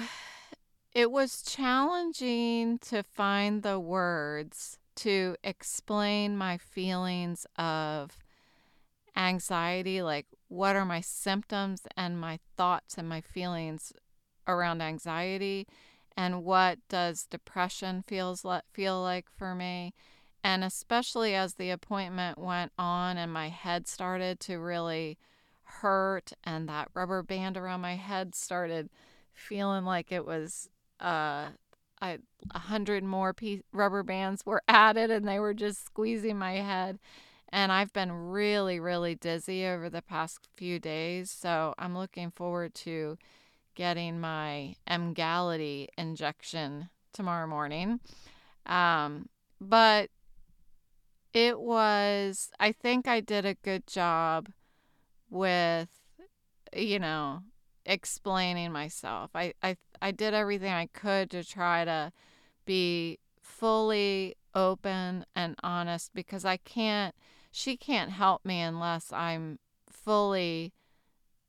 it 0.92 1.12
was 1.12 1.42
challenging 1.42 2.78
to 2.78 3.02
find 3.04 3.62
the 3.62 3.78
words 3.78 4.78
to 4.96 5.36
explain 5.44 6.36
my 6.36 6.56
feelings 6.58 7.46
of 7.56 8.18
anxiety, 9.14 10.02
like 10.02 10.26
what 10.48 10.74
are 10.74 10.84
my 10.84 11.00
symptoms 11.00 11.82
and 11.96 12.20
my 12.20 12.38
thoughts 12.56 12.98
and 12.98 13.08
my 13.08 13.20
feelings 13.20 13.92
around 14.48 14.82
anxiety 14.82 15.66
and 16.16 16.44
what 16.44 16.78
does 16.88 17.26
depression 17.26 18.02
feels 18.06 18.44
feel 18.72 19.02
like 19.02 19.26
for 19.36 19.54
me 19.54 19.94
and 20.42 20.62
especially 20.62 21.34
as 21.34 21.54
the 21.54 21.70
appointment 21.70 22.38
went 22.38 22.72
on 22.78 23.16
and 23.16 23.32
my 23.32 23.48
head 23.48 23.86
started 23.86 24.38
to 24.40 24.56
really 24.56 25.18
hurt 25.62 26.32
and 26.44 26.68
that 26.68 26.88
rubber 26.94 27.22
band 27.22 27.56
around 27.56 27.80
my 27.80 27.96
head 27.96 28.34
started 28.34 28.88
feeling 29.32 29.84
like 29.84 30.12
it 30.12 30.24
was 30.24 30.68
uh, 31.00 31.46
a 32.00 32.18
hundred 32.54 33.04
more 33.04 33.32
piece, 33.32 33.62
rubber 33.72 34.02
bands 34.02 34.44
were 34.44 34.62
added 34.68 35.10
and 35.10 35.26
they 35.26 35.38
were 35.38 35.54
just 35.54 35.84
squeezing 35.84 36.38
my 36.38 36.54
head. 36.54 36.98
And 37.48 37.70
I've 37.70 37.92
been 37.92 38.12
really, 38.12 38.80
really 38.80 39.14
dizzy 39.14 39.64
over 39.64 39.88
the 39.88 40.02
past 40.02 40.48
few 40.56 40.78
days. 40.78 41.30
So 41.30 41.74
I'm 41.78 41.96
looking 41.96 42.30
forward 42.30 42.74
to 42.76 43.18
getting 43.76 44.18
my 44.18 44.74
Emgality 44.90 45.88
injection 45.96 46.88
tomorrow 47.12 47.46
morning. 47.46 48.00
Um, 48.66 49.28
but 49.60 50.10
it 51.32 51.60
was, 51.60 52.50
I 52.58 52.72
think 52.72 53.06
I 53.06 53.20
did 53.20 53.44
a 53.44 53.54
good 53.54 53.86
job 53.86 54.48
with, 55.30 55.88
you 56.74 56.98
know, 56.98 57.42
explaining 57.84 58.72
myself. 58.72 59.30
I, 59.34 59.54
I 59.62 59.76
I 60.02 60.10
did 60.10 60.34
everything 60.34 60.72
I 60.72 60.86
could 60.86 61.30
to 61.30 61.44
try 61.44 61.84
to 61.84 62.12
be 62.64 63.18
fully 63.40 64.36
open 64.54 65.24
and 65.34 65.54
honest 65.62 66.12
because 66.14 66.44
I 66.44 66.56
can't 66.56 67.14
she 67.52 67.76
can't 67.76 68.10
help 68.10 68.44
me 68.44 68.60
unless 68.60 69.12
I'm 69.12 69.58
fully 69.88 70.72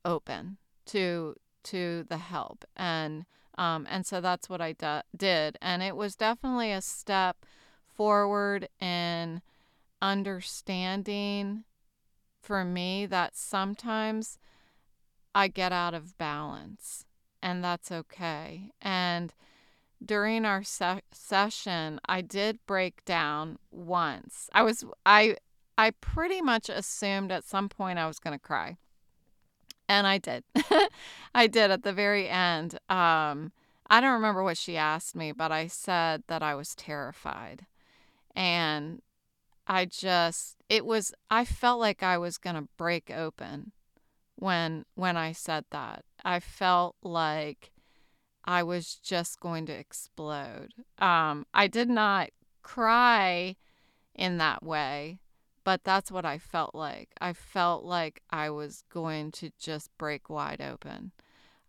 open 0.06 0.58
to 0.86 1.36
to 1.70 2.06
the 2.10 2.18
help 2.18 2.66
and 2.76 3.26
um, 3.58 3.88
and 3.90 4.06
so 4.06 4.22
that's 4.22 4.50
what 4.50 4.62
I 4.62 4.76
did 5.16 5.58
and 5.62 5.82
it 5.82 5.96
was 5.96 6.16
definitely 6.16 6.72
a 6.72 6.82
step 6.82 7.46
forward 7.96 8.70
in 8.80 9.42
understanding 10.02 11.64
for 12.42 12.64
me 12.64 13.06
that 13.06 13.36
sometimes 13.36 14.38
I 15.38 15.48
get 15.50 15.72
out 15.72 15.94
of 15.94 16.18
balance, 16.18 17.06
and 17.44 17.64
that's 17.64 17.92
okay. 17.92 18.72
And 18.82 19.34
during 20.04 20.46
our 20.46 20.64
se- 20.64 21.02
session, 21.12 22.00
I 22.08 22.22
did 22.22 22.60
break 22.66 23.06
down 23.06 23.60
once. 23.70 24.50
I 24.54 24.64
was 24.64 24.84
I 25.06 25.38
I 25.78 25.92
pretty 25.92 26.42
much 26.42 26.70
assumed 26.70 27.32
at 27.32 27.44
some 27.44 27.70
point 27.70 28.00
I 28.00 28.08
was 28.08 28.18
going 28.18 28.34
to 28.34 28.44
cry. 28.44 28.78
And 29.90 30.06
I 30.06 30.18
did. 30.18 30.44
I 31.36 31.48
did 31.48 31.72
at 31.72 31.84
the 31.84 31.94
very 31.94 32.28
end. 32.28 32.76
Um, 32.90 33.52
I 33.90 34.02
don't 34.02 34.14
remember 34.14 34.44
what 34.44 34.58
she 34.58 34.76
asked 34.76 35.16
me, 35.16 35.32
but 35.32 35.52
I 35.52 35.68
said 35.68 36.24
that 36.28 36.44
I 36.44 36.56
was 36.56 36.76
terrified. 36.76 37.66
And 38.36 39.02
I 39.66 39.86
just, 39.86 40.58
it 40.70 40.86
was, 40.86 41.14
I 41.30 41.46
felt 41.46 41.80
like 41.80 42.04
I 42.04 42.18
was 42.18 42.38
going 42.38 42.56
to 42.56 42.68
break 42.78 43.10
open 43.10 43.72
when 44.36 44.86
when 44.96 45.18
I 45.18 45.32
said 45.32 45.66
that. 45.72 46.06
I 46.24 46.40
felt 46.40 46.96
like 47.02 47.72
I 48.46 48.64
was 48.64 48.96
just 48.96 49.40
going 49.40 49.66
to 49.66 49.74
explode. 49.74 50.74
Um, 51.00 51.46
I 51.54 51.68
did 51.68 51.90
not 51.90 52.30
cry 52.62 53.56
in 54.16 54.38
that 54.38 54.64
way, 54.64 55.20
but 55.68 55.84
that's 55.84 56.10
what 56.10 56.24
I 56.24 56.38
felt 56.38 56.74
like. 56.74 57.10
I 57.20 57.34
felt 57.34 57.84
like 57.84 58.22
I 58.30 58.50
was 58.50 58.86
going 58.90 59.34
to 59.34 59.52
just 59.60 59.90
break 59.98 60.30
wide 60.30 60.62
open. 60.62 61.12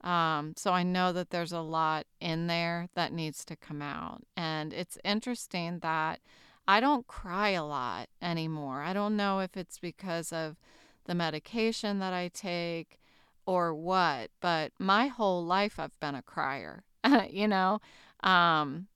Um, 0.02 0.54
so 0.56 0.70
I 0.70 0.84
know 0.84 1.12
that 1.12 1.30
there's 1.30 1.50
a 1.50 1.62
lot 1.62 2.06
in 2.20 2.46
there 2.46 2.90
that 2.94 3.12
needs 3.12 3.44
to 3.46 3.56
come 3.56 3.82
out. 3.82 4.22
And 4.36 4.72
it's 4.72 4.98
interesting 5.02 5.80
that 5.80 6.20
I 6.68 6.78
don't 6.78 7.08
cry 7.08 7.48
a 7.48 7.64
lot 7.64 8.08
anymore. 8.22 8.82
I 8.82 8.92
don't 8.92 9.16
know 9.16 9.40
if 9.40 9.56
it's 9.56 9.80
because 9.80 10.32
of 10.32 10.58
the 11.06 11.16
medication 11.16 11.98
that 11.98 12.12
I 12.12 12.28
take 12.28 13.00
or 13.46 13.74
what, 13.74 14.30
but 14.40 14.70
my 14.78 15.08
whole 15.08 15.44
life 15.44 15.80
I've 15.80 15.98
been 15.98 16.14
a 16.14 16.22
crier, 16.22 16.84
you 17.30 17.48
know? 17.48 17.80
Um, 18.22 18.86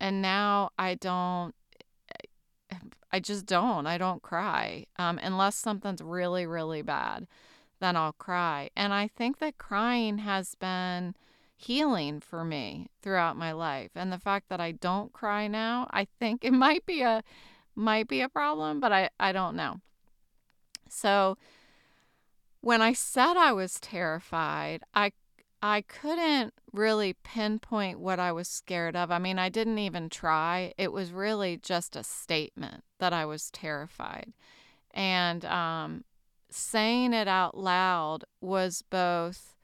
and 0.00 0.22
now 0.22 0.70
I 0.78 0.94
don't, 0.94 1.54
I 3.12 3.20
just 3.20 3.46
don't. 3.46 3.86
I 3.86 3.98
don't 3.98 4.22
cry 4.22 4.86
um, 4.96 5.18
unless 5.22 5.56
something's 5.56 6.02
really, 6.02 6.46
really 6.46 6.82
bad 6.82 7.26
then 7.80 7.96
I'll 7.96 8.12
cry. 8.12 8.70
And 8.76 8.92
I 8.94 9.08
think 9.08 9.38
that 9.38 9.58
crying 9.58 10.18
has 10.18 10.54
been 10.54 11.14
healing 11.56 12.20
for 12.20 12.44
me 12.44 12.88
throughout 13.02 13.36
my 13.36 13.52
life. 13.52 13.90
And 13.94 14.12
the 14.12 14.18
fact 14.18 14.48
that 14.50 14.60
I 14.60 14.72
don't 14.72 15.12
cry 15.12 15.48
now, 15.48 15.88
I 15.90 16.06
think 16.18 16.44
it 16.44 16.52
might 16.52 16.86
be 16.86 17.02
a 17.02 17.24
might 17.74 18.08
be 18.08 18.20
a 18.20 18.28
problem, 18.28 18.80
but 18.80 18.92
I, 18.92 19.08
I 19.18 19.32
don't 19.32 19.56
know. 19.56 19.80
So 20.88 21.38
when 22.60 22.82
I 22.82 22.92
said 22.92 23.36
I 23.36 23.52
was 23.52 23.80
terrified, 23.80 24.82
I 24.94 25.12
I 25.62 25.82
couldn't 25.82 26.54
really 26.72 27.14
pinpoint 27.22 28.00
what 28.00 28.18
I 28.18 28.32
was 28.32 28.48
scared 28.48 28.96
of. 28.96 29.10
I 29.10 29.18
mean, 29.18 29.38
I 29.38 29.50
didn't 29.50 29.78
even 29.78 30.08
try. 30.08 30.72
It 30.78 30.90
was 30.92 31.12
really 31.12 31.58
just 31.58 31.96
a 31.96 32.02
statement 32.02 32.82
that 33.00 33.12
I 33.12 33.26
was 33.26 33.50
terrified. 33.50 34.32
And 34.92 35.44
um, 35.44 36.04
saying 36.50 37.12
it 37.12 37.28
out 37.28 37.56
loud 37.56 38.24
was 38.40 38.82
both 38.88 39.56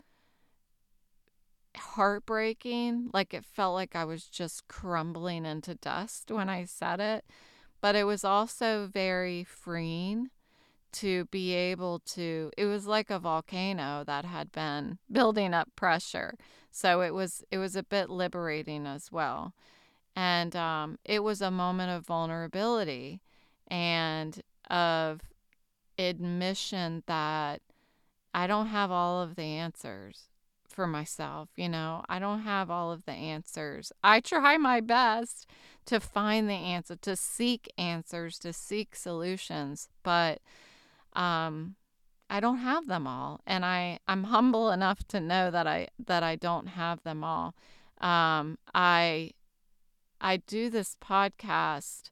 heartbreaking, 1.76 3.11
like 3.12 3.33
it 3.33 3.45
felt 3.45 3.75
like 3.75 3.95
I 3.95 4.05
was 4.05 4.25
just 4.25 4.66
crumbling 4.69 5.47
into 5.47 5.75
dust 5.75 6.31
when 6.31 6.49
I 6.49 6.64
said 6.64 7.00
it, 7.00 7.25
but 7.81 7.95
it 7.95 8.05
was 8.05 8.25
also 8.25 8.88
very 8.93 9.45
freeing 9.45 10.31
to 10.93 11.26
be 11.26 11.52
able 11.52 11.99
to 11.99 12.50
it 12.57 12.64
was 12.64 12.87
like 12.87 13.11
a 13.11 13.19
volcano 13.19 14.02
that 14.07 14.25
had 14.25 14.50
been 14.50 14.97
building 15.12 15.52
up 15.52 15.69
pressure 15.76 16.38
so 16.71 17.02
it 17.02 17.12
was 17.12 17.45
it 17.50 17.59
was 17.59 17.76
a 17.76 17.83
bit 17.83 18.09
liberating 18.09 18.87
as 18.87 19.12
well 19.12 19.52
and 20.14 20.57
um, 20.57 20.99
it 21.05 21.23
was 21.23 21.43
a 21.43 21.50
moment 21.50 21.90
of 21.90 22.07
vulnerability 22.07 23.21
and 23.69 24.43
of 24.71 25.21
admission 25.99 27.03
that 27.07 27.63
I 28.35 28.47
don't 28.47 28.67
have 28.67 28.91
all 28.91 29.23
of 29.23 29.37
the 29.37 29.43
answers 29.43 30.29
for 30.69 30.87
myself. 30.87 31.49
You 31.57 31.69
know, 31.69 32.05
I 32.09 32.19
don't 32.19 32.43
have 32.43 32.71
all 32.71 32.93
of 32.93 33.05
the 33.07 33.13
answers. 33.13 33.93
I 34.05 34.21
try 34.21 34.59
my 34.59 34.81
best 34.81 35.47
to 35.87 36.01
find 36.01 36.49
the 36.49 36.55
answer, 36.55 36.97
to 36.97 37.17
seek 37.17 37.73
answers, 37.79 38.39
to 38.41 38.53
seek 38.53 38.95
solutions, 38.95 39.89
but 40.03 40.41
um, 41.15 41.77
I 42.29 42.41
don't 42.41 42.59
have 42.59 42.87
them 42.87 43.07
all, 43.07 43.41
and 43.47 43.65
I 43.65 44.01
I'm 44.07 44.25
humble 44.25 44.71
enough 44.71 45.07
to 45.09 45.21
know 45.21 45.51
that 45.51 45.67
I 45.67 45.89
that 46.07 46.23
I 46.23 46.37
don't 46.37 46.67
have 46.67 47.03
them 47.05 47.25
all. 47.25 47.55
Um, 48.01 48.59
I 48.75 49.31
I 50.21 50.39
do 50.39 50.69
this 50.69 50.97
podcast 51.02 52.11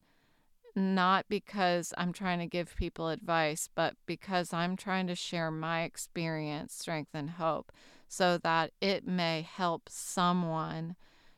not 0.76 1.26
because 1.28 1.92
I'm 1.96 2.12
trying 2.12 2.40
to 2.40 2.46
give 2.46 2.76
people 2.76 3.08
advice, 3.08 3.68
but 3.74 3.94
because 4.06 4.52
I'm 4.52 4.76
trying 4.76 5.06
to 5.06 5.14
share 5.14 5.50
my 5.50 5.82
experience, 5.82 6.74
strength, 6.74 7.10
and 7.14 7.30
hope 7.30 7.72
so 8.08 8.38
that 8.38 8.72
it 8.80 9.06
may 9.06 9.42
help 9.42 9.88
someone 9.88 10.96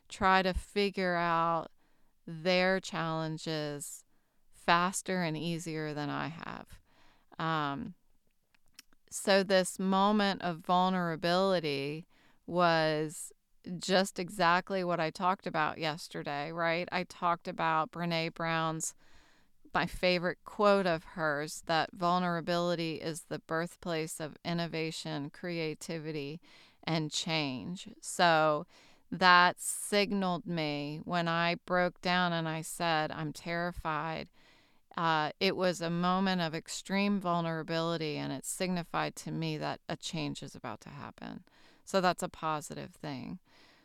try 0.09 0.41
to 0.41 0.53
figure 0.53 1.15
out 1.15 1.67
their 2.25 2.79
challenges 2.79 4.03
faster 4.51 5.23
and 5.23 5.37
easier 5.37 5.93
than 5.93 6.09
I 6.09 6.27
have. 6.27 6.79
Um, 7.39 7.93
so, 9.09 9.43
this 9.43 9.79
moment 9.79 10.41
of 10.41 10.57
vulnerability 10.57 12.05
was 12.45 13.31
just 13.79 14.19
exactly 14.19 14.83
what 14.83 14.99
I 14.99 15.09
talked 15.09 15.47
about 15.47 15.77
yesterday, 15.77 16.51
right? 16.51 16.87
I 16.91 17.03
talked 17.03 17.47
about 17.47 17.91
Brene 17.91 18.33
Brown's 18.33 18.93
my 19.77 19.85
favorite 19.85 20.39
quote 20.43 20.87
of 20.87 21.03
hers 21.03 21.61
that 21.67 21.91
vulnerability 21.93 22.95
is 22.95 23.25
the 23.29 23.37
birthplace 23.37 24.19
of 24.19 24.35
innovation, 24.43 25.29
creativity, 25.29 26.39
and 26.83 27.11
change. 27.11 27.87
So 28.01 28.65
that 29.11 29.61
signaled 29.61 30.47
me 30.47 31.01
when 31.03 31.27
I 31.27 31.57
broke 31.67 32.01
down 32.01 32.33
and 32.33 32.49
I 32.49 32.63
said, 32.63 33.11
I'm 33.11 33.31
terrified. 33.31 34.29
Uh, 34.97 35.29
it 35.39 35.55
was 35.55 35.79
a 35.79 35.91
moment 35.91 36.41
of 36.41 36.55
extreme 36.55 37.19
vulnerability, 37.19 38.17
and 38.17 38.33
it 38.33 38.47
signified 38.47 39.15
to 39.17 39.31
me 39.31 39.59
that 39.59 39.79
a 39.87 39.95
change 39.95 40.41
is 40.41 40.55
about 40.55 40.81
to 40.81 40.89
happen. 40.89 41.43
So 41.85 42.01
that's 42.01 42.23
a 42.23 42.29
positive 42.29 42.95
thing. 42.95 43.37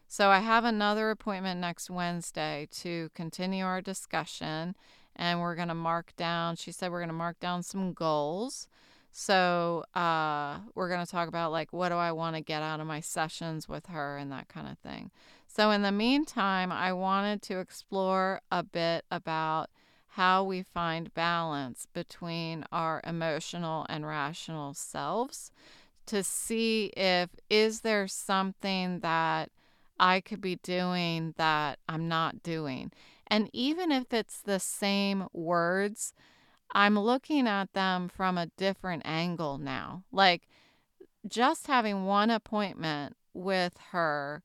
So 0.08 0.30
I 0.30 0.38
have 0.38 0.64
another 0.64 1.10
appointment 1.10 1.60
next 1.60 1.90
Wednesday 1.90 2.66
to 2.80 3.10
continue 3.14 3.66
our 3.66 3.82
discussion 3.82 4.74
and 5.16 5.40
we're 5.40 5.54
going 5.54 5.68
to 5.68 5.74
mark 5.74 6.14
down, 6.16 6.56
she 6.56 6.72
said, 6.72 6.90
we're 6.90 7.00
going 7.00 7.08
to 7.08 7.14
mark 7.14 7.38
down 7.40 7.62
some 7.62 7.92
goals. 7.92 8.68
So 9.12 9.84
uh, 9.94 10.60
we're 10.74 10.88
going 10.88 11.04
to 11.04 11.10
talk 11.10 11.28
about 11.28 11.52
like 11.52 11.72
what 11.72 11.90
do 11.90 11.96
I 11.96 12.12
want 12.12 12.34
to 12.36 12.42
get 12.42 12.62
out 12.62 12.80
of 12.80 12.86
my 12.86 13.00
sessions 13.00 13.68
with 13.68 13.86
her 13.86 14.16
and 14.16 14.32
that 14.32 14.48
kind 14.48 14.66
of 14.68 14.78
thing. 14.78 15.10
So 15.46 15.70
in 15.70 15.82
the 15.82 15.92
meantime, 15.92 16.72
I 16.72 16.94
wanted 16.94 17.42
to 17.42 17.58
explore 17.58 18.40
a 18.50 18.62
bit 18.62 19.04
about 19.10 19.68
how 20.08 20.44
we 20.44 20.62
find 20.62 21.12
balance 21.14 21.86
between 21.92 22.64
our 22.72 23.02
emotional 23.04 23.86
and 23.88 24.06
rational 24.06 24.72
selves 24.72 25.50
to 26.06 26.24
see 26.24 26.86
if 26.96 27.30
is 27.48 27.80
there 27.80 28.08
something 28.08 29.00
that 29.00 29.50
I 29.98 30.20
could 30.20 30.40
be 30.40 30.56
doing 30.56 31.34
that 31.36 31.78
I'm 31.88 32.08
not 32.08 32.42
doing. 32.42 32.92
And 33.32 33.48
even 33.54 33.90
if 33.90 34.12
it's 34.12 34.42
the 34.42 34.60
same 34.60 35.26
words, 35.32 36.12
I'm 36.74 36.98
looking 36.98 37.48
at 37.48 37.72
them 37.72 38.10
from 38.10 38.36
a 38.36 38.50
different 38.58 39.04
angle 39.06 39.56
now. 39.56 40.02
Like 40.12 40.42
just 41.26 41.66
having 41.66 42.04
one 42.04 42.28
appointment 42.28 43.16
with 43.32 43.72
her 43.92 44.42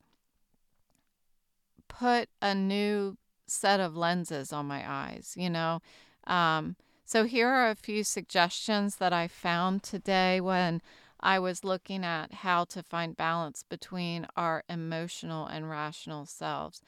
put 1.90 2.30
a 2.42 2.56
new 2.56 3.18
set 3.46 3.82
of 3.82 3.98
lenses 3.98 4.54
on 4.54 4.68
my 4.68 4.90
eyes, 4.90 5.34
you 5.36 5.50
know? 5.50 5.82
Um, 6.26 6.78
so 7.04 7.26
here 7.26 7.50
are 7.50 7.70
a 7.70 7.76
few 7.76 8.06
suggestions 8.06 8.96
that 8.96 9.12
I 9.12 9.28
found 9.28 9.84
today 9.84 10.40
when 10.40 10.82
I 11.20 11.40
was 11.40 11.66
looking 11.66 12.06
at 12.06 12.36
how 12.36 12.64
to 12.64 12.82
find 12.84 13.18
balance 13.18 13.64
between 13.64 14.28
our 14.38 14.64
emotional 14.70 15.46
and 15.46 15.70
rational 15.70 16.26
selves. 16.26 16.82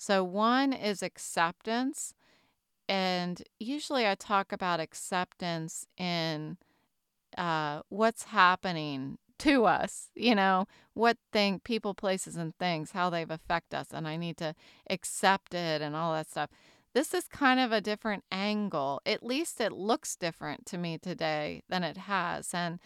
So, 0.00 0.24
one 0.24 0.72
is 0.72 1.02
acceptance. 1.02 2.14
And 2.88 3.42
usually 3.58 4.06
I 4.06 4.14
talk 4.14 4.50
about 4.50 4.80
acceptance 4.80 5.86
in 5.98 6.56
uh, 7.36 7.82
what's 7.90 8.22
happening 8.24 9.18
to 9.40 9.66
us, 9.66 10.08
you 10.14 10.34
know, 10.34 10.66
what 10.94 11.18
thing, 11.34 11.60
people, 11.60 11.92
places, 11.92 12.36
and 12.36 12.56
things, 12.56 12.92
how 12.92 13.10
they've 13.10 13.30
affect 13.30 13.74
us. 13.74 13.88
And 13.92 14.08
I 14.08 14.16
need 14.16 14.38
to 14.38 14.54
accept 14.88 15.52
it 15.52 15.82
and 15.82 15.94
all 15.94 16.14
that 16.14 16.30
stuff. 16.30 16.48
This 16.94 17.12
is 17.12 17.28
kind 17.28 17.60
of 17.60 17.70
a 17.70 17.82
different 17.82 18.24
angle. 18.32 19.02
At 19.04 19.22
least 19.22 19.60
it 19.60 19.70
looks 19.70 20.16
different 20.16 20.64
to 20.66 20.78
me 20.78 20.96
today 20.96 21.62
than 21.68 21.84
it 21.84 21.98
has. 21.98 22.54
And 22.54 22.80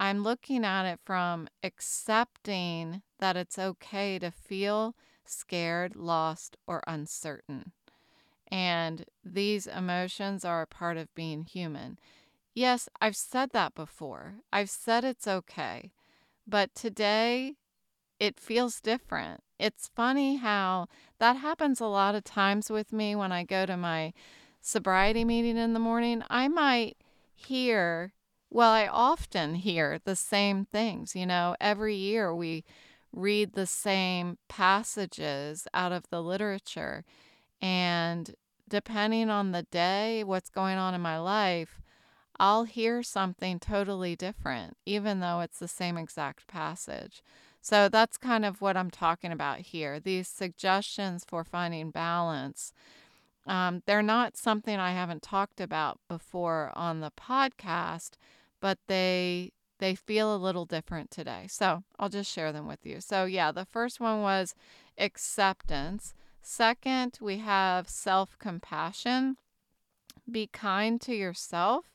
I'm 0.00 0.22
looking 0.22 0.64
at 0.64 0.90
it 0.90 0.98
from 1.04 1.46
accepting 1.62 3.02
that 3.20 3.36
it's 3.36 3.58
okay 3.58 4.18
to 4.18 4.30
feel 4.30 4.96
scared, 5.28 5.96
lost, 5.96 6.56
or 6.66 6.82
uncertain. 6.86 7.72
And 8.48 9.06
these 9.24 9.66
emotions 9.66 10.44
are 10.44 10.62
a 10.62 10.66
part 10.66 10.96
of 10.96 11.14
being 11.14 11.44
human. 11.44 11.98
Yes, 12.54 12.88
I've 13.00 13.16
said 13.16 13.50
that 13.52 13.74
before. 13.74 14.36
I've 14.52 14.70
said 14.70 15.04
it's 15.04 15.26
okay. 15.26 15.92
But 16.46 16.74
today, 16.74 17.56
it 18.20 18.38
feels 18.38 18.80
different. 18.80 19.42
It's 19.58 19.90
funny 19.94 20.36
how 20.36 20.88
that 21.18 21.36
happens 21.36 21.80
a 21.80 21.86
lot 21.86 22.14
of 22.14 22.24
times 22.24 22.70
with 22.70 22.92
me 22.92 23.16
when 23.16 23.32
I 23.32 23.44
go 23.44 23.66
to 23.66 23.76
my 23.76 24.12
sobriety 24.60 25.24
meeting 25.24 25.56
in 25.56 25.72
the 25.72 25.80
morning. 25.80 26.22
I 26.30 26.48
might 26.48 26.96
hear, 27.34 28.12
well, 28.50 28.70
I 28.70 28.86
often 28.86 29.56
hear 29.56 29.98
the 30.04 30.16
same 30.16 30.64
things. 30.64 31.16
You 31.16 31.26
know, 31.26 31.56
every 31.60 31.96
year 31.96 32.34
we 32.34 32.64
read 33.14 33.52
the 33.52 33.66
same 33.66 34.38
passages 34.48 35.66
out 35.72 35.92
of 35.92 36.04
the 36.10 36.22
literature. 36.22 37.04
And 37.60 38.34
depending 38.68 39.30
on 39.30 39.52
the 39.52 39.62
day, 39.62 40.24
what's 40.24 40.50
going 40.50 40.78
on 40.78 40.94
in 40.94 41.00
my 41.00 41.18
life, 41.18 41.80
I'll 42.38 42.64
hear 42.64 43.02
something 43.02 43.60
totally 43.60 44.16
different, 44.16 44.76
even 44.84 45.20
though 45.20 45.40
it's 45.40 45.60
the 45.60 45.68
same 45.68 45.96
exact 45.96 46.46
passage. 46.46 47.22
So 47.60 47.88
that's 47.88 48.18
kind 48.18 48.44
of 48.44 48.60
what 48.60 48.76
I'm 48.76 48.90
talking 48.90 49.32
about 49.32 49.60
here. 49.60 49.98
These 49.98 50.28
suggestions 50.28 51.24
for 51.26 51.44
finding 51.44 51.90
balance. 51.90 52.72
Um, 53.46 53.82
they're 53.86 54.02
not 54.02 54.36
something 54.36 54.78
I 54.78 54.92
haven't 54.92 55.22
talked 55.22 55.60
about 55.60 55.98
before 56.08 56.72
on 56.74 57.00
the 57.00 57.10
podcast, 57.10 58.12
but 58.60 58.78
they 58.86 59.52
they 59.78 59.94
feel 59.94 60.34
a 60.34 60.38
little 60.38 60.64
different 60.64 61.10
today. 61.10 61.46
So 61.48 61.82
I'll 61.98 62.08
just 62.08 62.30
share 62.30 62.52
them 62.52 62.66
with 62.66 62.84
you. 62.84 63.00
So 63.00 63.24
yeah, 63.24 63.52
the 63.52 63.64
first 63.64 64.00
one 64.00 64.22
was 64.22 64.54
acceptance. 64.98 66.14
Second, 66.40 67.18
we 67.20 67.38
have 67.38 67.88
self 67.88 68.38
compassion. 68.38 69.36
Be 70.30 70.46
kind 70.46 71.00
to 71.02 71.14
yourself. 71.14 71.86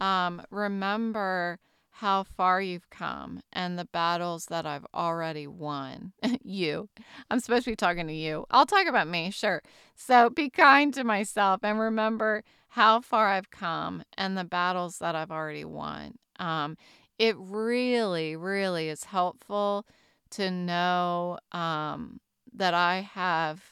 Um, 0.00 0.42
remember 0.50 1.58
how 1.96 2.24
far 2.24 2.60
you've 2.60 2.90
come 2.90 3.40
and 3.52 3.78
the 3.78 3.84
battles 3.84 4.46
that 4.46 4.66
I've 4.66 4.86
already 4.94 5.46
won. 5.46 6.12
you. 6.42 6.88
I'm 7.30 7.38
supposed 7.38 7.64
to 7.64 7.70
be 7.70 7.76
talking 7.76 8.06
to 8.06 8.12
you. 8.12 8.46
I'll 8.50 8.66
talk 8.66 8.86
about 8.86 9.08
me, 9.08 9.30
sure. 9.30 9.62
So 9.94 10.30
be 10.30 10.50
kind 10.50 10.92
to 10.94 11.04
myself 11.04 11.60
and 11.62 11.78
remember 11.78 12.42
how 12.68 13.02
far 13.02 13.28
I've 13.28 13.50
come 13.50 14.02
and 14.16 14.36
the 14.36 14.44
battles 14.44 14.98
that 14.98 15.14
I've 15.14 15.30
already 15.30 15.64
won. 15.64 16.14
Um, 16.38 16.76
it 17.22 17.36
really, 17.38 18.34
really 18.34 18.88
is 18.88 19.04
helpful 19.04 19.86
to 20.28 20.50
know 20.50 21.38
um, 21.52 22.18
that 22.52 22.74
I 22.74 23.08
have 23.14 23.62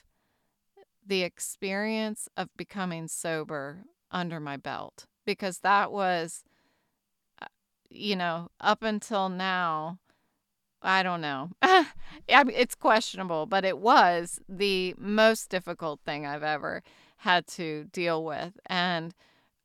the 1.04 1.24
experience 1.24 2.28
of 2.36 2.56
becoming 2.56 3.08
sober 3.08 3.86
under 4.12 4.38
my 4.38 4.56
belt 4.56 5.06
because 5.26 5.58
that 5.58 5.90
was, 5.90 6.44
uh, 7.42 7.46
you 7.88 8.14
know, 8.14 8.50
up 8.60 8.84
until 8.84 9.28
now, 9.28 9.98
I 10.80 11.02
don't 11.02 11.20
know. 11.20 11.50
It's 12.28 12.76
questionable, 12.76 13.46
but 13.46 13.64
it 13.64 13.78
was 13.78 14.38
the 14.48 14.94
most 14.96 15.50
difficult 15.50 15.98
thing 16.04 16.24
I've 16.24 16.44
ever 16.44 16.84
had 17.16 17.48
to 17.48 17.86
deal 17.92 18.24
with. 18.24 18.52
And 18.66 19.12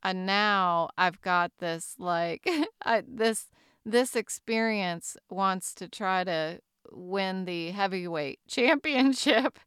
uh, 0.01 0.13
now 0.13 0.89
I've 0.97 1.21
got 1.21 1.51
this, 1.59 1.93
like, 1.99 2.49
I, 2.83 3.03
this 3.07 3.51
this 3.85 4.15
experience 4.15 5.15
wants 5.29 5.73
to 5.75 5.87
try 5.87 6.23
to 6.23 6.59
win 6.91 7.45
the 7.45 7.71
heavyweight 7.71 8.39
championship, 8.47 9.59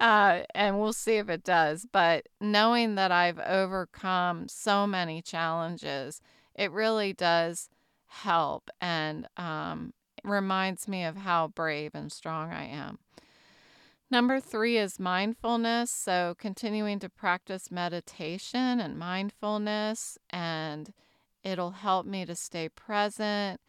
uh, 0.00 0.40
and 0.54 0.80
we'll 0.80 0.92
see 0.92 1.16
if 1.16 1.28
it 1.28 1.44
does. 1.44 1.86
But 1.90 2.28
knowing 2.40 2.94
that 2.96 3.12
I've 3.12 3.38
overcome 3.38 4.48
so 4.48 4.86
many 4.86 5.22
challenges, 5.22 6.20
it 6.54 6.70
really 6.70 7.12
does 7.12 7.68
help 8.06 8.70
and 8.80 9.26
um, 9.36 9.94
reminds 10.22 10.86
me 10.86 11.04
of 11.04 11.16
how 11.16 11.48
brave 11.48 11.92
and 11.94 12.12
strong 12.12 12.52
I 12.52 12.66
am. 12.66 12.98
Number 14.10 14.40
three 14.40 14.76
is 14.76 15.00
mindfulness. 15.00 15.90
So, 15.90 16.34
continuing 16.38 16.98
to 16.98 17.08
practice 17.08 17.70
meditation 17.70 18.78
and 18.78 18.98
mindfulness 18.98 20.18
and 20.28 20.92
It'll 21.44 21.72
help 21.72 22.06
me 22.06 22.24
to 22.24 22.34
stay 22.34 22.68
present 22.68 23.60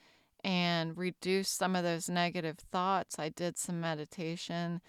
and 0.43 0.97
reduce 0.97 1.49
some 1.49 1.75
of 1.75 1.83
those 1.83 2.09
negative 2.09 2.57
thoughts. 2.71 3.17
I 3.17 3.29
did 3.29 3.57
some 3.57 3.79
meditation 3.79 4.81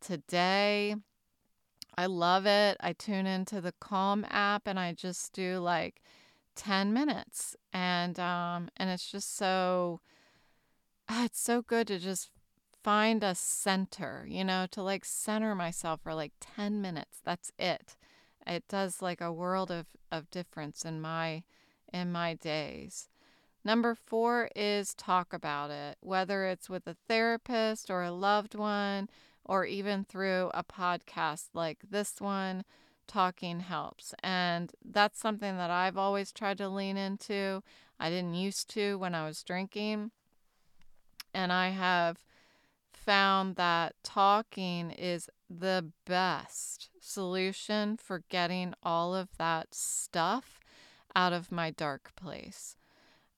today. 0.00 0.96
I 1.96 2.06
love 2.06 2.46
it. 2.46 2.76
I 2.80 2.94
tune 2.94 3.26
into 3.26 3.60
the 3.60 3.74
Calm 3.78 4.26
app 4.30 4.66
and 4.66 4.80
I 4.80 4.92
just 4.92 5.32
do 5.32 5.58
like 5.58 6.02
10 6.54 6.92
minutes 6.92 7.56
and 7.72 8.18
um 8.18 8.68
and 8.76 8.90
it's 8.90 9.10
just 9.10 9.36
so 9.36 10.00
ah, 11.08 11.24
it's 11.24 11.40
so 11.40 11.62
good 11.62 11.86
to 11.88 11.98
just 11.98 12.30
find 12.82 13.22
a 13.22 13.34
center, 13.34 14.26
you 14.28 14.44
know, 14.44 14.66
to 14.70 14.82
like 14.82 15.04
center 15.04 15.54
myself 15.54 16.00
for 16.02 16.14
like 16.14 16.32
10 16.40 16.80
minutes. 16.80 17.20
That's 17.24 17.52
it. 17.58 17.96
It 18.46 18.64
does 18.68 19.00
like 19.00 19.20
a 19.20 19.32
world 19.32 19.70
of 19.70 19.86
of 20.10 20.30
difference 20.30 20.84
in 20.84 21.00
my 21.00 21.42
in 21.92 22.12
my 22.12 22.34
days. 22.34 23.08
Number 23.64 23.94
four 23.94 24.50
is 24.56 24.94
talk 24.94 25.32
about 25.32 25.70
it, 25.70 25.96
whether 26.00 26.46
it's 26.46 26.68
with 26.68 26.86
a 26.86 26.96
therapist 27.08 27.90
or 27.90 28.02
a 28.02 28.10
loved 28.10 28.54
one, 28.54 29.08
or 29.44 29.64
even 29.64 30.04
through 30.04 30.50
a 30.54 30.64
podcast 30.64 31.48
like 31.54 31.78
this 31.90 32.20
one. 32.20 32.64
Talking 33.06 33.60
helps. 33.60 34.14
And 34.22 34.72
that's 34.84 35.18
something 35.18 35.56
that 35.56 35.70
I've 35.70 35.98
always 35.98 36.32
tried 36.32 36.58
to 36.58 36.68
lean 36.68 36.96
into. 36.96 37.62
I 38.00 38.10
didn't 38.10 38.34
used 38.34 38.70
to 38.70 38.96
when 38.98 39.14
I 39.14 39.26
was 39.26 39.42
drinking. 39.42 40.12
And 41.34 41.52
I 41.52 41.70
have 41.70 42.18
found 42.92 43.56
that 43.56 43.94
talking 44.02 44.90
is 44.92 45.28
the 45.50 45.90
best 46.06 46.88
solution 47.00 47.96
for 47.96 48.22
getting 48.28 48.74
all 48.82 49.14
of 49.14 49.28
that 49.38 49.74
stuff 49.74 50.60
out 51.14 51.32
of 51.32 51.52
my 51.52 51.70
dark 51.70 52.12
place. 52.16 52.76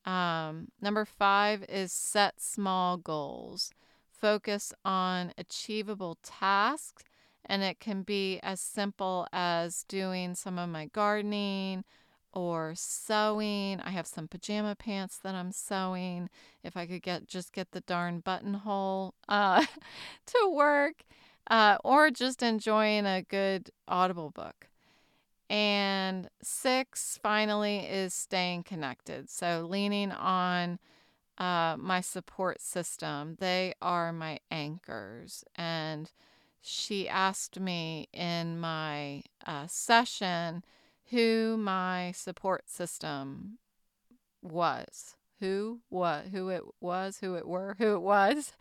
Um, 0.04 0.68
number 0.80 1.04
five 1.04 1.64
is 1.68 1.92
set 1.92 2.40
small 2.40 2.96
goals. 2.96 3.72
Focus 4.10 4.72
on 4.84 5.32
achievable 5.36 6.18
tasks, 6.22 7.02
and 7.44 7.62
it 7.62 7.80
can 7.80 8.02
be 8.02 8.38
as 8.42 8.60
simple 8.60 9.26
as 9.32 9.84
doing 9.88 10.34
some 10.34 10.58
of 10.58 10.68
my 10.68 10.86
gardening 10.86 11.84
or 12.32 12.72
sewing. 12.74 13.80
I 13.80 13.90
have 13.90 14.06
some 14.06 14.28
pajama 14.28 14.76
pants 14.76 15.18
that 15.22 15.34
I'm 15.34 15.52
sewing. 15.52 16.28
If 16.62 16.76
I 16.76 16.86
could 16.86 17.02
get 17.02 17.26
just 17.26 17.52
get 17.52 17.72
the 17.72 17.80
darn 17.82 18.20
buttonhole 18.20 19.14
uh, 19.28 19.64
to 20.26 20.50
work, 20.52 21.04
uh, 21.50 21.78
or 21.84 22.10
just 22.10 22.42
enjoying 22.42 23.06
a 23.06 23.22
good 23.22 23.70
Audible 23.86 24.30
book. 24.30 24.68
And 25.54 26.28
six, 26.42 27.16
finally, 27.22 27.78
is 27.78 28.12
staying 28.12 28.64
connected. 28.64 29.30
So, 29.30 29.64
leaning 29.70 30.10
on 30.10 30.80
uh, 31.38 31.76
my 31.78 32.00
support 32.00 32.60
system. 32.60 33.36
They 33.38 33.74
are 33.80 34.12
my 34.12 34.40
anchors. 34.50 35.44
And 35.54 36.10
she 36.60 37.08
asked 37.08 37.60
me 37.60 38.08
in 38.12 38.58
my 38.58 39.22
uh, 39.46 39.68
session 39.68 40.64
who 41.10 41.56
my 41.56 42.10
support 42.10 42.68
system 42.68 43.58
was. 44.42 45.14
Who 45.38 45.82
what 45.88 46.26
who 46.32 46.48
it 46.48 46.62
was, 46.80 47.18
who 47.18 47.36
it 47.36 47.46
were, 47.46 47.76
who 47.78 47.94
it 47.94 48.02
was. 48.02 48.54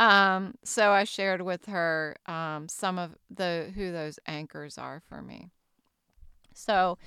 Um, 0.00 0.54
so 0.64 0.90
I 0.90 1.04
shared 1.04 1.42
with 1.42 1.66
her 1.66 2.16
um, 2.26 2.68
some 2.68 2.98
of 2.98 3.14
the 3.30 3.70
who 3.76 3.92
those 3.92 4.18
anchors 4.26 4.76
are 4.76 5.00
for 5.08 5.22
me. 5.22 5.50
So 6.64 6.98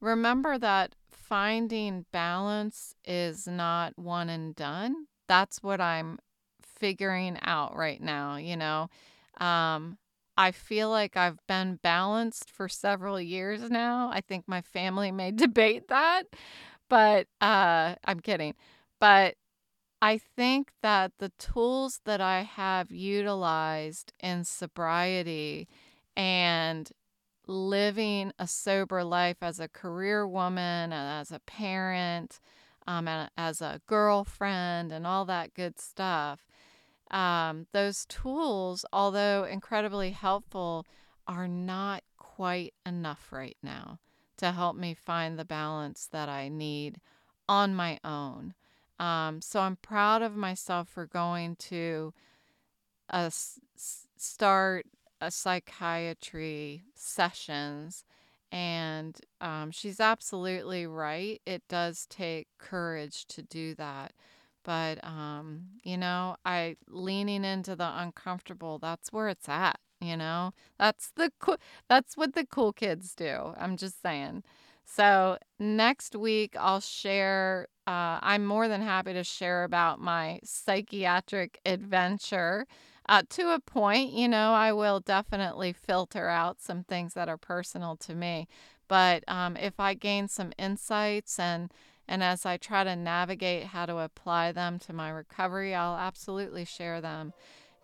remember 0.00 0.58
that 0.58 0.94
finding 1.10 2.06
balance 2.12 2.94
is 3.04 3.46
not 3.46 3.98
one 3.98 4.28
and 4.28 4.54
done. 4.54 5.06
That's 5.28 5.62
what 5.62 5.80
I'm 5.80 6.18
figuring 6.62 7.38
out 7.42 7.76
right 7.76 8.00
now, 8.00 8.36
you 8.36 8.56
know. 8.56 8.88
Um, 9.38 9.98
I 10.38 10.52
feel 10.52 10.90
like 10.90 11.16
I've 11.16 11.38
been 11.46 11.78
balanced 11.82 12.50
for 12.50 12.68
several 12.68 13.20
years 13.20 13.70
now. 13.70 14.10
I 14.12 14.20
think 14.20 14.44
my 14.46 14.60
family 14.60 15.10
may 15.10 15.30
debate 15.32 15.88
that, 15.88 16.24
but 16.88 17.26
uh, 17.40 17.94
I'm 18.04 18.20
kidding. 18.20 18.54
But 19.00 19.36
I 20.00 20.18
think 20.18 20.72
that 20.82 21.12
the 21.18 21.32
tools 21.38 22.00
that 22.04 22.20
I 22.20 22.42
have 22.42 22.90
utilized 22.90 24.12
in 24.20 24.44
sobriety 24.44 25.68
and 26.16 26.90
living 27.46 28.32
a 28.38 28.46
sober 28.46 29.04
life 29.04 29.38
as 29.40 29.60
a 29.60 29.68
career 29.68 30.26
woman 30.26 30.92
and 30.92 31.20
as 31.20 31.30
a 31.30 31.40
parent, 31.40 32.40
um, 32.86 33.08
as 33.36 33.60
a 33.60 33.80
girlfriend, 33.86 34.92
and 34.92 35.06
all 35.06 35.24
that 35.24 35.54
good 35.54 35.78
stuff. 35.78 36.46
Um, 37.10 37.66
those 37.72 38.04
tools, 38.06 38.84
although 38.92 39.44
incredibly 39.44 40.10
helpful, 40.10 40.86
are 41.26 41.48
not 41.48 42.02
quite 42.16 42.74
enough 42.84 43.32
right 43.32 43.56
now 43.62 43.98
to 44.36 44.52
help 44.52 44.76
me 44.76 44.94
find 44.94 45.38
the 45.38 45.44
balance 45.44 46.08
that 46.12 46.28
I 46.28 46.48
need 46.48 47.00
on 47.48 47.74
my 47.74 47.98
own. 48.04 48.54
Um, 48.98 49.40
so 49.40 49.60
I'm 49.60 49.76
proud 49.76 50.22
of 50.22 50.36
myself 50.36 50.88
for 50.88 51.06
going 51.06 51.56
to 51.56 52.12
a 53.10 53.26
s- 53.26 53.60
start 54.16 54.86
a 55.26 55.30
psychiatry 55.30 56.84
sessions 56.94 58.04
and 58.52 59.20
um, 59.40 59.72
she's 59.72 59.98
absolutely 59.98 60.86
right. 60.86 61.42
It 61.44 61.64
does 61.68 62.06
take 62.08 62.46
courage 62.58 63.26
to 63.26 63.42
do 63.42 63.74
that. 63.74 64.12
But 64.64 65.02
um, 65.04 65.66
you 65.82 65.96
know, 65.96 66.36
I 66.44 66.76
leaning 66.88 67.44
into 67.44 67.74
the 67.74 67.90
uncomfortable, 68.00 68.78
that's 68.78 69.12
where 69.12 69.28
it's 69.28 69.48
at, 69.48 69.80
you 70.00 70.16
know? 70.16 70.52
That's 70.78 71.10
the 71.16 71.32
cool 71.40 71.56
that's 71.88 72.16
what 72.16 72.34
the 72.34 72.46
cool 72.46 72.72
kids 72.72 73.14
do. 73.14 73.54
I'm 73.58 73.76
just 73.76 74.00
saying. 74.02 74.44
So, 74.84 75.38
next 75.58 76.14
week 76.14 76.54
I'll 76.58 76.80
share 76.80 77.66
uh, 77.86 78.18
I'm 78.22 78.44
more 78.46 78.68
than 78.68 78.82
happy 78.82 79.12
to 79.12 79.24
share 79.24 79.64
about 79.64 80.00
my 80.00 80.40
psychiatric 80.44 81.60
adventure. 81.64 82.66
Uh, 83.08 83.22
to 83.30 83.54
a 83.54 83.60
point, 83.60 84.12
you 84.12 84.28
know, 84.28 84.52
I 84.52 84.72
will 84.72 85.00
definitely 85.00 85.72
filter 85.72 86.28
out 86.28 86.60
some 86.60 86.82
things 86.84 87.14
that 87.14 87.28
are 87.28 87.36
personal 87.36 87.96
to 87.98 88.14
me. 88.14 88.48
But 88.88 89.24
um, 89.28 89.56
if 89.56 89.78
I 89.78 89.94
gain 89.94 90.28
some 90.28 90.52
insights 90.58 91.38
and 91.38 91.70
and 92.08 92.22
as 92.22 92.46
I 92.46 92.56
try 92.56 92.84
to 92.84 92.94
navigate 92.94 93.64
how 93.64 93.84
to 93.86 93.98
apply 93.98 94.52
them 94.52 94.78
to 94.80 94.92
my 94.92 95.10
recovery, 95.10 95.74
I'll 95.74 95.96
absolutely 95.96 96.64
share 96.64 97.00
them. 97.00 97.32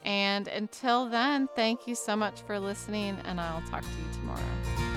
And 0.05 0.47
until 0.47 1.09
then, 1.09 1.49
thank 1.57 1.89
you 1.89 1.97
so 1.97 2.15
much 2.15 2.41
for 2.43 2.61
listening, 2.61 3.19
and 3.25 3.41
I'll 3.41 3.63
talk 3.63 3.83
to 3.83 3.89
you 3.89 4.21
tomorrow. 4.21 4.92